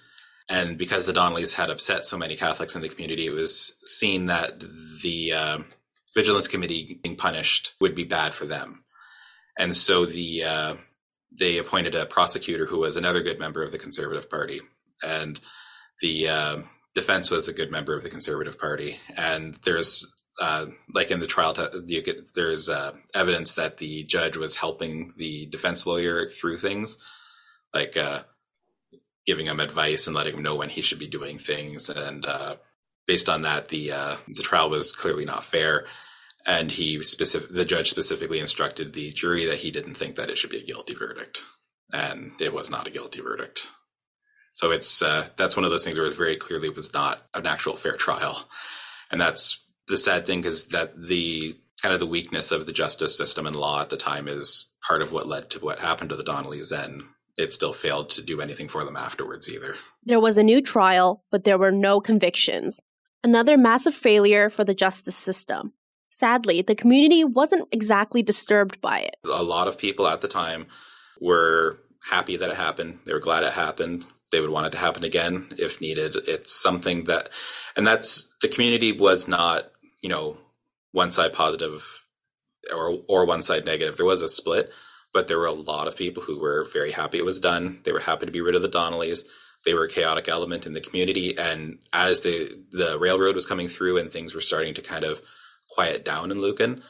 And 0.48 0.78
because 0.78 1.04
the 1.04 1.12
Donnellys 1.12 1.52
had 1.52 1.70
upset 1.70 2.04
so 2.04 2.16
many 2.16 2.36
Catholics 2.36 2.74
in 2.74 2.82
the 2.82 2.88
community, 2.88 3.26
it 3.26 3.34
was 3.34 3.74
seen 3.84 4.26
that 4.26 4.62
the 5.02 5.32
uh, 5.32 5.58
Vigilance 6.14 6.48
Committee 6.48 6.98
being 7.02 7.16
punished 7.16 7.74
would 7.80 7.94
be 7.94 8.04
bad 8.04 8.34
for 8.34 8.46
them. 8.46 8.84
And 9.58 9.76
so 9.76 10.06
the 10.06 10.44
uh, 10.44 10.74
they 11.36 11.58
appointed 11.58 11.94
a 11.94 12.06
prosecutor 12.06 12.64
who 12.64 12.78
was 12.78 12.96
another 12.96 13.22
good 13.22 13.38
member 13.38 13.62
of 13.62 13.72
the 13.72 13.78
Conservative 13.78 14.30
Party, 14.30 14.60
and 15.02 15.38
the 16.00 16.28
uh, 16.28 16.56
defense 16.98 17.30
was 17.30 17.48
a 17.48 17.52
good 17.52 17.70
member 17.70 17.94
of 17.94 18.02
the 18.02 18.10
Conservative 18.10 18.58
Party. 18.58 18.98
And 19.16 19.54
there's 19.64 20.06
uh, 20.40 20.66
like 20.94 21.10
in 21.10 21.20
the 21.20 21.26
trial, 21.26 21.54
there's 22.34 22.68
uh, 22.68 22.92
evidence 23.14 23.52
that 23.52 23.78
the 23.78 24.04
judge 24.04 24.36
was 24.36 24.56
helping 24.56 25.12
the 25.16 25.46
defense 25.46 25.86
lawyer 25.86 26.28
through 26.28 26.58
things, 26.58 26.96
like 27.74 27.96
uh, 27.96 28.22
giving 29.26 29.46
him 29.46 29.60
advice 29.60 30.06
and 30.06 30.14
letting 30.14 30.34
him 30.34 30.42
know 30.42 30.56
when 30.56 30.68
he 30.68 30.82
should 30.82 30.98
be 30.98 31.08
doing 31.08 31.38
things. 31.38 31.90
And 31.90 32.24
uh, 32.24 32.56
based 33.06 33.28
on 33.28 33.42
that, 33.42 33.68
the 33.68 33.92
uh, 33.92 34.16
the 34.28 34.42
trial 34.42 34.70
was 34.70 34.92
clearly 34.92 35.24
not 35.24 35.44
fair. 35.44 35.86
And 36.46 36.70
he 36.70 37.02
specific 37.02 37.50
the 37.50 37.64
judge 37.64 37.90
specifically 37.90 38.38
instructed 38.38 38.92
the 38.92 39.10
jury 39.10 39.46
that 39.46 39.58
he 39.58 39.70
didn't 39.70 39.96
think 39.96 40.16
that 40.16 40.30
it 40.30 40.38
should 40.38 40.50
be 40.50 40.60
a 40.60 40.66
guilty 40.66 40.94
verdict, 40.94 41.42
and 41.92 42.32
it 42.40 42.52
was 42.52 42.70
not 42.70 42.86
a 42.86 42.90
guilty 42.90 43.20
verdict. 43.20 43.68
So 44.58 44.72
it's 44.72 45.02
uh, 45.02 45.28
that's 45.36 45.56
one 45.56 45.64
of 45.64 45.70
those 45.70 45.84
things 45.84 45.96
where 45.96 46.08
it 46.08 46.16
very 46.16 46.36
clearly 46.36 46.68
was 46.68 46.92
not 46.92 47.22
an 47.32 47.46
actual 47.46 47.76
fair 47.76 47.94
trial, 47.94 48.44
and 49.08 49.20
that's 49.20 49.64
the 49.86 49.96
sad 49.96 50.26
thing 50.26 50.44
is 50.44 50.64
that 50.66 51.00
the 51.00 51.56
kind 51.80 51.94
of 51.94 52.00
the 52.00 52.06
weakness 52.06 52.50
of 52.50 52.66
the 52.66 52.72
justice 52.72 53.16
system 53.16 53.46
and 53.46 53.54
law 53.54 53.80
at 53.80 53.88
the 53.88 53.96
time 53.96 54.26
is 54.26 54.66
part 54.84 55.00
of 55.00 55.12
what 55.12 55.28
led 55.28 55.48
to 55.50 55.60
what 55.60 55.78
happened 55.78 56.10
to 56.10 56.16
the 56.16 56.24
Donnellys 56.24 56.72
and 56.72 57.04
it 57.36 57.52
still 57.52 57.72
failed 57.72 58.10
to 58.10 58.22
do 58.22 58.40
anything 58.40 58.66
for 58.66 58.84
them 58.84 58.96
afterwards 58.96 59.48
either. 59.48 59.76
There 60.02 60.18
was 60.18 60.38
a 60.38 60.42
new 60.42 60.60
trial, 60.60 61.22
but 61.30 61.44
there 61.44 61.56
were 61.56 61.70
no 61.70 62.00
convictions. 62.00 62.80
Another 63.22 63.56
massive 63.56 63.94
failure 63.94 64.50
for 64.50 64.64
the 64.64 64.74
justice 64.74 65.14
system. 65.14 65.72
Sadly, 66.10 66.62
the 66.62 66.74
community 66.74 67.22
wasn't 67.22 67.68
exactly 67.70 68.24
disturbed 68.24 68.80
by 68.80 69.02
it. 69.02 69.14
A 69.24 69.44
lot 69.44 69.68
of 69.68 69.78
people 69.78 70.08
at 70.08 70.20
the 70.20 70.26
time 70.26 70.66
were 71.20 71.78
happy 72.02 72.36
that 72.36 72.50
it 72.50 72.56
happened. 72.56 72.98
They 73.06 73.12
were 73.12 73.20
glad 73.20 73.44
it 73.44 73.52
happened. 73.52 74.04
They 74.30 74.40
would 74.40 74.50
want 74.50 74.66
it 74.66 74.70
to 74.70 74.78
happen 74.78 75.04
again 75.04 75.52
if 75.58 75.80
needed. 75.80 76.16
It's 76.26 76.54
something 76.54 77.04
that, 77.04 77.30
and 77.76 77.86
that's 77.86 78.28
the 78.42 78.48
community 78.48 78.92
was 78.92 79.26
not, 79.26 79.70
you 80.02 80.08
know, 80.08 80.36
one 80.92 81.10
side 81.10 81.32
positive 81.32 81.84
or 82.72 82.98
or 83.08 83.24
one 83.26 83.42
side 83.42 83.64
negative. 83.64 83.96
There 83.96 84.06
was 84.06 84.22
a 84.22 84.28
split, 84.28 84.70
but 85.12 85.28
there 85.28 85.38
were 85.38 85.46
a 85.46 85.52
lot 85.52 85.88
of 85.88 85.96
people 85.96 86.22
who 86.22 86.38
were 86.38 86.64
very 86.72 86.90
happy 86.92 87.18
it 87.18 87.24
was 87.24 87.40
done. 87.40 87.80
They 87.84 87.92
were 87.92 88.00
happy 88.00 88.26
to 88.26 88.32
be 88.32 88.40
rid 88.40 88.54
of 88.54 88.62
the 88.62 88.68
Donnellys. 88.68 89.24
They 89.64 89.74
were 89.74 89.84
a 89.84 89.90
chaotic 89.90 90.28
element 90.28 90.66
in 90.66 90.72
the 90.72 90.80
community, 90.80 91.36
and 91.38 91.78
as 91.92 92.20
the 92.20 92.64
the 92.70 92.98
railroad 92.98 93.34
was 93.34 93.46
coming 93.46 93.68
through 93.68 93.98
and 93.98 94.10
things 94.10 94.34
were 94.34 94.40
starting 94.40 94.74
to 94.74 94.82
kind 94.82 95.04
of 95.04 95.20
quiet 95.70 96.04
down 96.04 96.30
in 96.30 96.40
Lucan, 96.40 96.82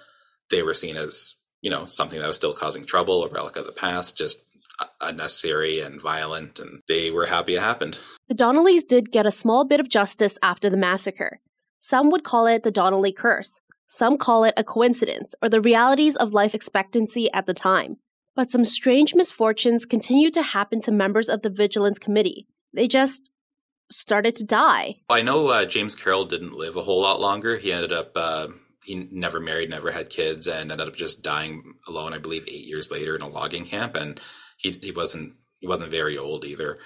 they 0.50 0.62
were 0.62 0.74
seen 0.74 0.96
as 0.96 1.34
you 1.60 1.70
know 1.70 1.86
something 1.86 2.18
that 2.18 2.26
was 2.26 2.36
still 2.36 2.54
causing 2.54 2.84
trouble, 2.84 3.24
a 3.24 3.28
relic 3.28 3.56
of 3.56 3.66
the 3.66 3.72
past, 3.72 4.16
just 4.16 4.38
unnecessary 5.00 5.80
and 5.80 6.00
violent, 6.00 6.58
and 6.58 6.82
they 6.88 7.10
were 7.10 7.26
happy 7.26 7.54
it 7.54 7.60
happened. 7.60 7.98
The 8.28 8.34
Donnellys 8.34 8.86
did 8.86 9.12
get 9.12 9.26
a 9.26 9.30
small 9.30 9.64
bit 9.64 9.80
of 9.80 9.88
justice 9.88 10.38
after 10.42 10.70
the 10.70 10.76
massacre. 10.76 11.40
Some 11.80 12.10
would 12.10 12.24
call 12.24 12.46
it 12.46 12.62
the 12.62 12.70
Donnelly 12.70 13.12
curse. 13.12 13.60
Some 13.88 14.18
call 14.18 14.44
it 14.44 14.54
a 14.56 14.64
coincidence 14.64 15.34
or 15.42 15.48
the 15.48 15.60
realities 15.60 16.16
of 16.16 16.34
life 16.34 16.54
expectancy 16.54 17.32
at 17.32 17.46
the 17.46 17.54
time. 17.54 17.96
But 18.36 18.50
some 18.50 18.64
strange 18.64 19.14
misfortunes 19.14 19.86
continued 19.86 20.34
to 20.34 20.42
happen 20.42 20.80
to 20.82 20.92
members 20.92 21.28
of 21.28 21.42
the 21.42 21.50
Vigilance 21.50 21.98
Committee. 21.98 22.46
They 22.74 22.86
just 22.86 23.30
started 23.90 24.36
to 24.36 24.44
die. 24.44 24.96
I 25.08 25.22
know 25.22 25.48
uh, 25.48 25.64
James 25.64 25.94
Carroll 25.94 26.26
didn't 26.26 26.52
live 26.52 26.76
a 26.76 26.82
whole 26.82 27.00
lot 27.00 27.20
longer. 27.20 27.56
He 27.56 27.72
ended 27.72 27.92
up, 27.92 28.12
uh, 28.14 28.48
he 28.84 29.08
never 29.10 29.40
married, 29.40 29.70
never 29.70 29.90
had 29.90 30.10
kids, 30.10 30.46
and 30.46 30.70
ended 30.70 30.88
up 30.88 30.96
just 30.96 31.22
dying 31.22 31.74
alone, 31.88 32.12
I 32.12 32.18
believe, 32.18 32.44
eight 32.46 32.66
years 32.66 32.90
later 32.90 33.16
in 33.16 33.22
a 33.22 33.28
logging 33.28 33.64
camp. 33.64 33.96
And 33.96 34.20
he, 34.58 34.78
he 34.82 34.92
wasn't 34.92 35.34
he 35.60 35.66
wasn't 35.66 35.90
very 35.90 36.18
old 36.18 36.44
either. 36.44 36.78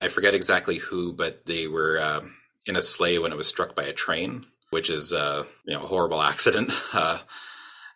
I 0.00 0.08
forget 0.08 0.34
exactly 0.34 0.78
who, 0.78 1.12
but 1.12 1.46
they 1.46 1.68
were 1.68 1.98
uh, 2.00 2.20
in 2.66 2.76
a 2.76 2.82
sleigh 2.82 3.18
when 3.18 3.32
it 3.32 3.38
was 3.38 3.46
struck 3.46 3.76
by 3.76 3.84
a 3.84 3.92
train, 3.92 4.46
which 4.70 4.90
is 4.90 5.12
uh, 5.12 5.44
you 5.66 5.74
know 5.74 5.82
a 5.82 5.86
horrible 5.86 6.22
accident. 6.32 6.72
Uh, 6.92 7.18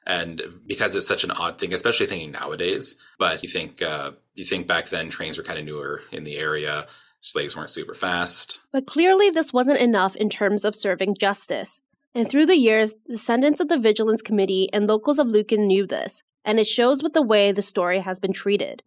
and 0.06 0.40
because 0.64 0.94
it's 0.94 1.08
such 1.08 1.24
an 1.24 1.32
odd 1.32 1.58
thing, 1.58 1.74
especially 1.74 2.06
thinking 2.06 2.30
nowadays. 2.30 2.94
But 3.18 3.42
you 3.42 3.48
think 3.48 3.82
uh, 3.82 4.12
you 4.34 4.44
think 4.44 4.66
back 4.68 4.88
then 4.88 5.08
trains 5.08 5.38
were 5.38 5.44
kind 5.44 5.58
of 5.58 5.64
newer 5.64 6.02
in 6.12 6.24
the 6.24 6.36
area. 6.36 6.86
Sleighs 7.22 7.56
weren't 7.56 7.70
super 7.70 7.94
fast. 7.94 8.60
But 8.72 8.86
clearly, 8.86 9.30
this 9.30 9.52
wasn't 9.52 9.80
enough 9.80 10.14
in 10.14 10.30
terms 10.30 10.64
of 10.64 10.76
serving 10.76 11.16
justice. 11.18 11.80
And 12.14 12.28
through 12.28 12.46
the 12.46 12.56
years, 12.56 12.94
descendants 13.08 13.60
of 13.60 13.68
the 13.68 13.78
Vigilance 13.78 14.22
Committee 14.22 14.70
and 14.72 14.86
locals 14.86 15.18
of 15.18 15.26
Lucan 15.26 15.66
knew 15.66 15.86
this, 15.86 16.22
and 16.44 16.60
it 16.60 16.66
shows 16.66 17.02
with 17.02 17.14
the 17.14 17.22
way 17.22 17.50
the 17.50 17.62
story 17.62 18.00
has 18.00 18.20
been 18.20 18.32
treated 18.32 18.82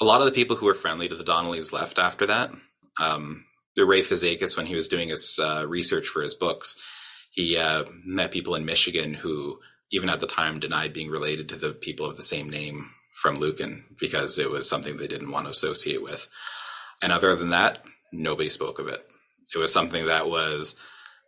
a 0.00 0.04
lot 0.04 0.20
of 0.20 0.26
the 0.26 0.32
people 0.32 0.56
who 0.56 0.66
were 0.66 0.74
friendly 0.74 1.08
to 1.08 1.14
the 1.14 1.24
Donnellys 1.24 1.72
left 1.72 1.98
after 1.98 2.26
that. 2.26 2.50
Um, 3.00 3.44
Ray 3.76 4.02
Fazakas, 4.02 4.56
when 4.56 4.66
he 4.66 4.74
was 4.74 4.88
doing 4.88 5.08
his 5.08 5.38
uh, 5.38 5.64
research 5.66 6.08
for 6.08 6.22
his 6.22 6.34
books, 6.34 6.76
he 7.30 7.56
uh, 7.56 7.84
met 8.04 8.32
people 8.32 8.54
in 8.54 8.64
Michigan 8.64 9.14
who, 9.14 9.58
even 9.90 10.10
at 10.10 10.20
the 10.20 10.26
time, 10.26 10.60
denied 10.60 10.92
being 10.92 11.10
related 11.10 11.48
to 11.50 11.56
the 11.56 11.72
people 11.72 12.06
of 12.06 12.16
the 12.16 12.22
same 12.22 12.50
name 12.50 12.90
from 13.14 13.38
Lucan 13.38 13.84
because 13.98 14.38
it 14.38 14.50
was 14.50 14.68
something 14.68 14.96
they 14.96 15.06
didn't 15.06 15.30
want 15.30 15.46
to 15.46 15.50
associate 15.50 16.02
with. 16.02 16.28
And 17.02 17.12
other 17.12 17.34
than 17.34 17.50
that, 17.50 17.82
nobody 18.12 18.48
spoke 18.48 18.78
of 18.78 18.88
it. 18.88 19.06
It 19.54 19.58
was 19.58 19.72
something 19.72 20.06
that 20.06 20.28
was 20.28 20.74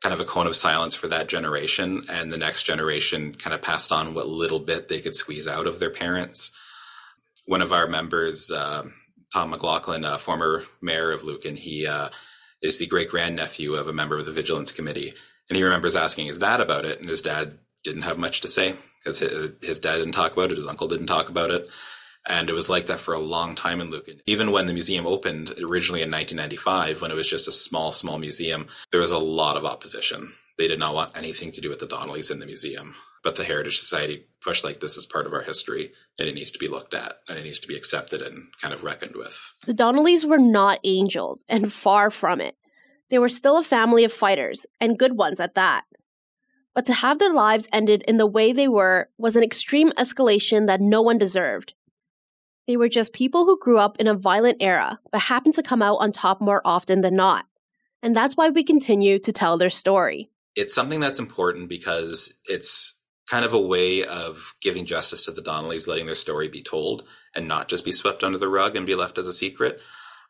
kind 0.03 0.13
of 0.13 0.21
a 0.21 0.25
cone 0.25 0.47
of 0.47 0.57
silence 0.57 0.95
for 0.95 1.09
that 1.09 1.29
generation, 1.29 2.03
and 2.11 2.31
the 2.31 2.37
next 2.37 2.65
generation 2.65 3.35
kind 3.35 3.55
of 3.55 3.63
passed 3.63 3.91
on 3.91 4.13
what 4.13 4.29
little 4.29 4.61
bit 4.61 4.89
they 4.89 5.01
could 5.01 5.15
squeeze 5.15 5.49
out 5.49 5.67
of 5.67 5.81
their 5.81 5.91
parents 5.91 6.53
one 7.47 7.63
of 7.63 7.73
our 7.73 7.87
members, 7.87 8.51
uh, 8.51 8.85
Tom 9.33 9.51
McLaughlin, 9.51 10.05
a 10.05 10.19
former 10.19 10.65
mayor 10.81 11.11
of 11.11 11.25
Lucan, 11.25 11.57
he 11.57 11.87
uh, 11.87 12.11
is 12.63 12.79
the 12.79 12.87
great 12.87 13.11
grandnephew 13.11 13.75
of 13.75 13.89
a 13.89 13.93
member 13.93 14.19
of 14.19 14.27
the 14.27 14.33
Vigilance 14.33 14.73
Committee. 14.73 15.13
And 15.49 15.57
he 15.57 15.63
remembers 15.63 15.97
asking 15.97 16.27
his 16.27 16.39
dad 16.39 16.61
about 16.61 16.85
it, 16.85 17.01
and 17.01 17.09
his 17.09 17.23
dad 17.23 17.59
didn't 17.83 18.03
have 18.03 18.19
much 18.19 18.41
to 18.41 18.49
say 18.49 18.75
because 18.99 19.19
his, 19.19 19.51
his 19.61 19.81
dad 19.81 19.99
didn't 19.99 20.13
talk 20.13 20.33
about 20.33 20.51
it, 20.51 20.57
his 20.57 20.67
uncle 20.67 20.89
didn't 20.89 21.07
talk 21.07 21.29
about 21.29 21.51
it. 21.51 21.69
And 22.27 22.49
it 22.49 22.55
was 22.55 22.71
like 22.71 22.87
that 22.87 23.01
for 23.01 23.13
a 23.13 23.19
long 23.19 23.55
time 23.55 23.83
in 23.83 23.91
Lucan. 23.91 24.21
Even 24.27 24.51
when 24.51 24.67
the 24.67 24.73
museum 24.73 25.07
opened 25.07 25.51
originally 25.63 26.01
in 26.01 26.11
1995, 26.11 27.03
when 27.03 27.11
it 27.11 27.15
was 27.15 27.29
just 27.29 27.49
a 27.49 27.53
small, 27.53 27.93
small 27.93 28.19
museum, 28.19 28.69
there 28.91 29.01
was 29.01 29.11
a 29.11 29.19
lot 29.19 29.59
of 29.59 29.67
opposition. 29.67 30.33
They 30.57 30.67
did 30.67 30.79
not 30.79 30.95
want 30.95 31.19
anything 31.19 31.53
to 31.53 31.61
do 31.61 31.69
with 31.69 31.81
the 31.81 31.87
Donnellys 31.87 32.31
in 32.31 32.39
the 32.39 32.47
museum 32.47 32.95
but 33.25 33.37
the 33.37 33.45
Heritage 33.45 33.79
Society 33.79 34.27
pushed 34.43 34.63
like 34.63 34.79
this 34.79 34.99
is 34.99 35.07
part 35.07 35.27
of 35.27 35.33
our 35.33 35.43
history 35.43 35.93
and 36.19 36.29
it 36.29 36.35
needs 36.35 36.53
to 36.53 36.59
be 36.59 36.69
looked 36.69 36.93
at 36.95 37.15
and 37.27 37.39
it 37.39 37.45
needs 37.45 37.61
to 37.61 37.69
be 37.69 37.75
accepted 37.75 38.21
and 38.21 38.49
kind 38.61 38.75
of 38.75 38.85
reckoned 38.85 39.17
with. 39.17 39.37
The 39.67 39.73
Donnellys 39.73 40.27
were 40.27 40.39
not 40.39 40.79
angels 40.85 41.43
and 41.49 41.73
far 41.73 42.11
from 42.11 42.41
it. 42.41 42.55
They 43.09 43.19
were 43.19 43.31
still 43.31 43.59
a 43.59 43.65
family 43.65 44.05
of 44.05 44.13
fighters 44.13 44.67
and 44.81 44.99
good 44.99 45.17
ones 45.17 45.41
at 45.41 45.55
that. 45.55 45.85
But 46.75 46.87
to 46.87 46.95
have 46.95 47.19
their 47.19 47.33
lives 47.33 47.69
ended 47.73 48.03
in 48.07 48.19
the 48.19 48.27
way 48.27 48.53
they 48.53 48.69
were 48.69 49.09
was 49.17 49.37
an 49.37 49.43
extreme 49.43 49.91
escalation 49.93 50.67
that 50.67 50.81
no 50.81 51.01
one 51.01 51.19
deserved. 51.19 51.73
They 52.67 52.77
were 52.77 52.89
just 52.89 53.13
people 53.13 53.45
who 53.45 53.59
grew 53.59 53.79
up 53.79 53.97
in 53.99 54.07
a 54.07 54.15
violent 54.15 54.59
era 54.61 54.99
but 55.11 55.21
happened 55.21 55.55
to 55.55 55.63
come 55.63 55.83
out 55.83 55.97
on 55.97 56.13
top 56.13 56.41
more 56.41 56.61
often 56.65 57.01
than 57.01 57.17
not. 57.17 57.47
And 58.03 58.15
that's 58.15 58.37
why 58.37 58.51
we 58.51 58.65
continue 58.65 59.19
to 59.21 59.33
tell 59.33 59.57
their 59.57 59.71
story. 59.71 60.31
It's 60.57 60.75
something 60.75 61.01
that's 61.01 61.19
important 61.19 61.69
because 61.69 62.33
it's 62.45 62.95
kind 63.29 63.45
of 63.45 63.55
a 63.55 63.61
way 63.61 64.05
of 64.05 64.55
giving 64.61 64.87
justice 64.87 65.25
to 65.25 65.31
the 65.31 65.43
Donnellys, 65.43 65.87
letting 65.87 66.07
their 66.07 66.15
story 66.15 66.49
be 66.49 66.63
told 66.63 67.05
and 67.35 67.49
not 67.49 67.69
just 67.69 67.85
be 67.85 67.93
swept 67.93 68.23
under 68.23 68.39
the 68.39 68.49
rug 68.49 68.77
and 68.77 68.87
be 68.87 68.95
left 68.95 69.19
as 69.19 69.29
a 69.29 69.33
secret. 69.33 69.81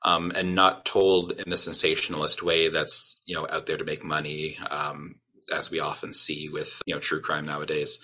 Um, 0.02 0.32
and 0.34 0.54
not 0.54 0.84
told 0.84 1.32
in 1.32 1.50
a 1.50 1.56
sensationalist 1.56 2.42
way 2.42 2.68
that's 2.68 3.16
you 3.24 3.34
know 3.34 3.46
out 3.50 3.64
there 3.64 3.78
to 3.78 3.86
make 3.86 4.04
money, 4.04 4.58
um, 4.70 5.14
as 5.50 5.70
we 5.70 5.80
often 5.80 6.12
see 6.12 6.50
with 6.50 6.82
you 6.84 6.94
know 6.94 7.00
true 7.00 7.22
crime 7.22 7.46
nowadays. 7.46 8.00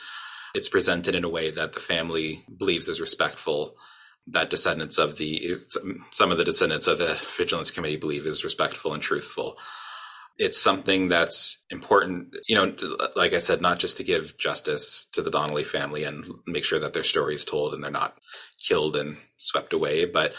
It's 0.54 0.70
presented 0.70 1.14
in 1.14 1.24
a 1.24 1.28
way 1.28 1.50
that 1.50 1.74
the 1.74 1.80
family 1.80 2.42
believes 2.56 2.88
is 2.88 3.02
respectful, 3.02 3.76
that 4.28 4.48
descendants 4.48 4.96
of 4.96 5.18
the 5.18 5.56
some 6.10 6.30
of 6.30 6.38
the 6.38 6.44
descendants 6.44 6.86
of 6.86 6.98
the 6.98 7.20
vigilance 7.36 7.70
committee 7.70 7.96
believe 7.98 8.24
is 8.24 8.44
respectful 8.44 8.94
and 8.94 9.02
truthful 9.02 9.58
it's 10.40 10.58
something 10.58 11.08
that's 11.08 11.62
important, 11.68 12.34
you 12.48 12.56
know, 12.56 12.74
like 13.14 13.34
I 13.34 13.38
said, 13.38 13.60
not 13.60 13.78
just 13.78 13.98
to 13.98 14.04
give 14.04 14.38
justice 14.38 15.06
to 15.12 15.20
the 15.20 15.30
Donnelly 15.30 15.64
family 15.64 16.04
and 16.04 16.24
make 16.46 16.64
sure 16.64 16.78
that 16.78 16.94
their 16.94 17.04
story 17.04 17.34
is 17.34 17.44
told 17.44 17.74
and 17.74 17.84
they're 17.84 17.90
not 17.90 18.16
killed 18.58 18.96
and 18.96 19.18
swept 19.36 19.74
away, 19.74 20.06
but 20.06 20.32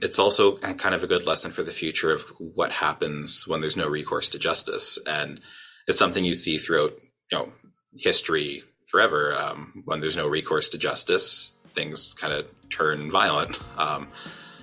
it's 0.00 0.18
also 0.18 0.56
kind 0.56 0.94
of 0.94 1.04
a 1.04 1.06
good 1.06 1.26
lesson 1.26 1.52
for 1.52 1.62
the 1.62 1.72
future 1.72 2.10
of 2.10 2.22
what 2.38 2.72
happens 2.72 3.44
when 3.46 3.60
there's 3.60 3.76
no 3.76 3.86
recourse 3.86 4.30
to 4.30 4.38
justice. 4.38 4.98
And 5.06 5.42
it's 5.86 5.98
something 5.98 6.24
you 6.24 6.34
see 6.34 6.56
throughout, 6.56 6.94
you 7.30 7.38
know, 7.38 7.52
history 7.94 8.62
forever. 8.90 9.34
Um, 9.34 9.82
when 9.84 10.00
there's 10.00 10.16
no 10.16 10.26
recourse 10.26 10.70
to 10.70 10.78
justice, 10.78 11.52
things 11.74 12.14
kind 12.14 12.32
of 12.32 12.46
turn 12.70 13.10
violent. 13.10 13.60
Um, 13.76 14.08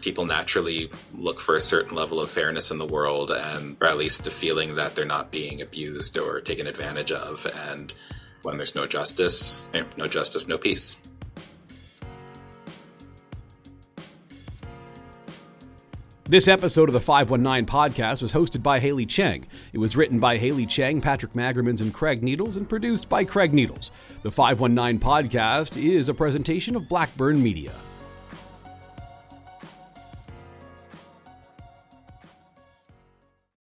people 0.01 0.25
naturally 0.25 0.89
look 1.13 1.39
for 1.39 1.55
a 1.55 1.61
certain 1.61 1.95
level 1.95 2.19
of 2.19 2.29
fairness 2.29 2.71
in 2.71 2.77
the 2.77 2.85
world 2.85 3.31
and 3.31 3.77
or 3.81 3.87
at 3.87 3.97
least 3.97 4.23
the 4.23 4.31
feeling 4.31 4.75
that 4.75 4.95
they're 4.95 5.05
not 5.05 5.31
being 5.31 5.61
abused 5.61 6.17
or 6.17 6.41
taken 6.41 6.67
advantage 6.67 7.11
of 7.11 7.45
and 7.67 7.93
when 8.43 8.57
there's 8.57 8.75
no 8.75 8.85
justice 8.85 9.63
eh, 9.73 9.83
no 9.97 10.07
justice 10.07 10.47
no 10.47 10.57
peace 10.57 10.95
This 16.31 16.47
episode 16.47 16.87
of 16.87 16.93
the 16.93 17.01
519 17.01 17.65
podcast 17.65 18.21
was 18.21 18.31
hosted 18.31 18.63
by 18.63 18.79
Haley 18.79 19.05
Cheng. 19.05 19.45
It 19.73 19.79
was 19.79 19.97
written 19.97 20.17
by 20.17 20.37
Haley 20.37 20.65
Cheng, 20.65 21.01
Patrick 21.01 21.33
Magermans, 21.33 21.81
and 21.81 21.93
Craig 21.93 22.23
Needles, 22.23 22.55
and 22.55 22.69
produced 22.69 23.09
by 23.09 23.25
Craig 23.25 23.53
Needles. 23.53 23.91
The 24.23 24.31
519 24.31 24.97
podcast 24.97 25.75
is 25.75 26.07
a 26.07 26.13
presentation 26.13 26.77
of 26.77 26.87
Blackburn 26.87 27.43
Media. 27.43 27.73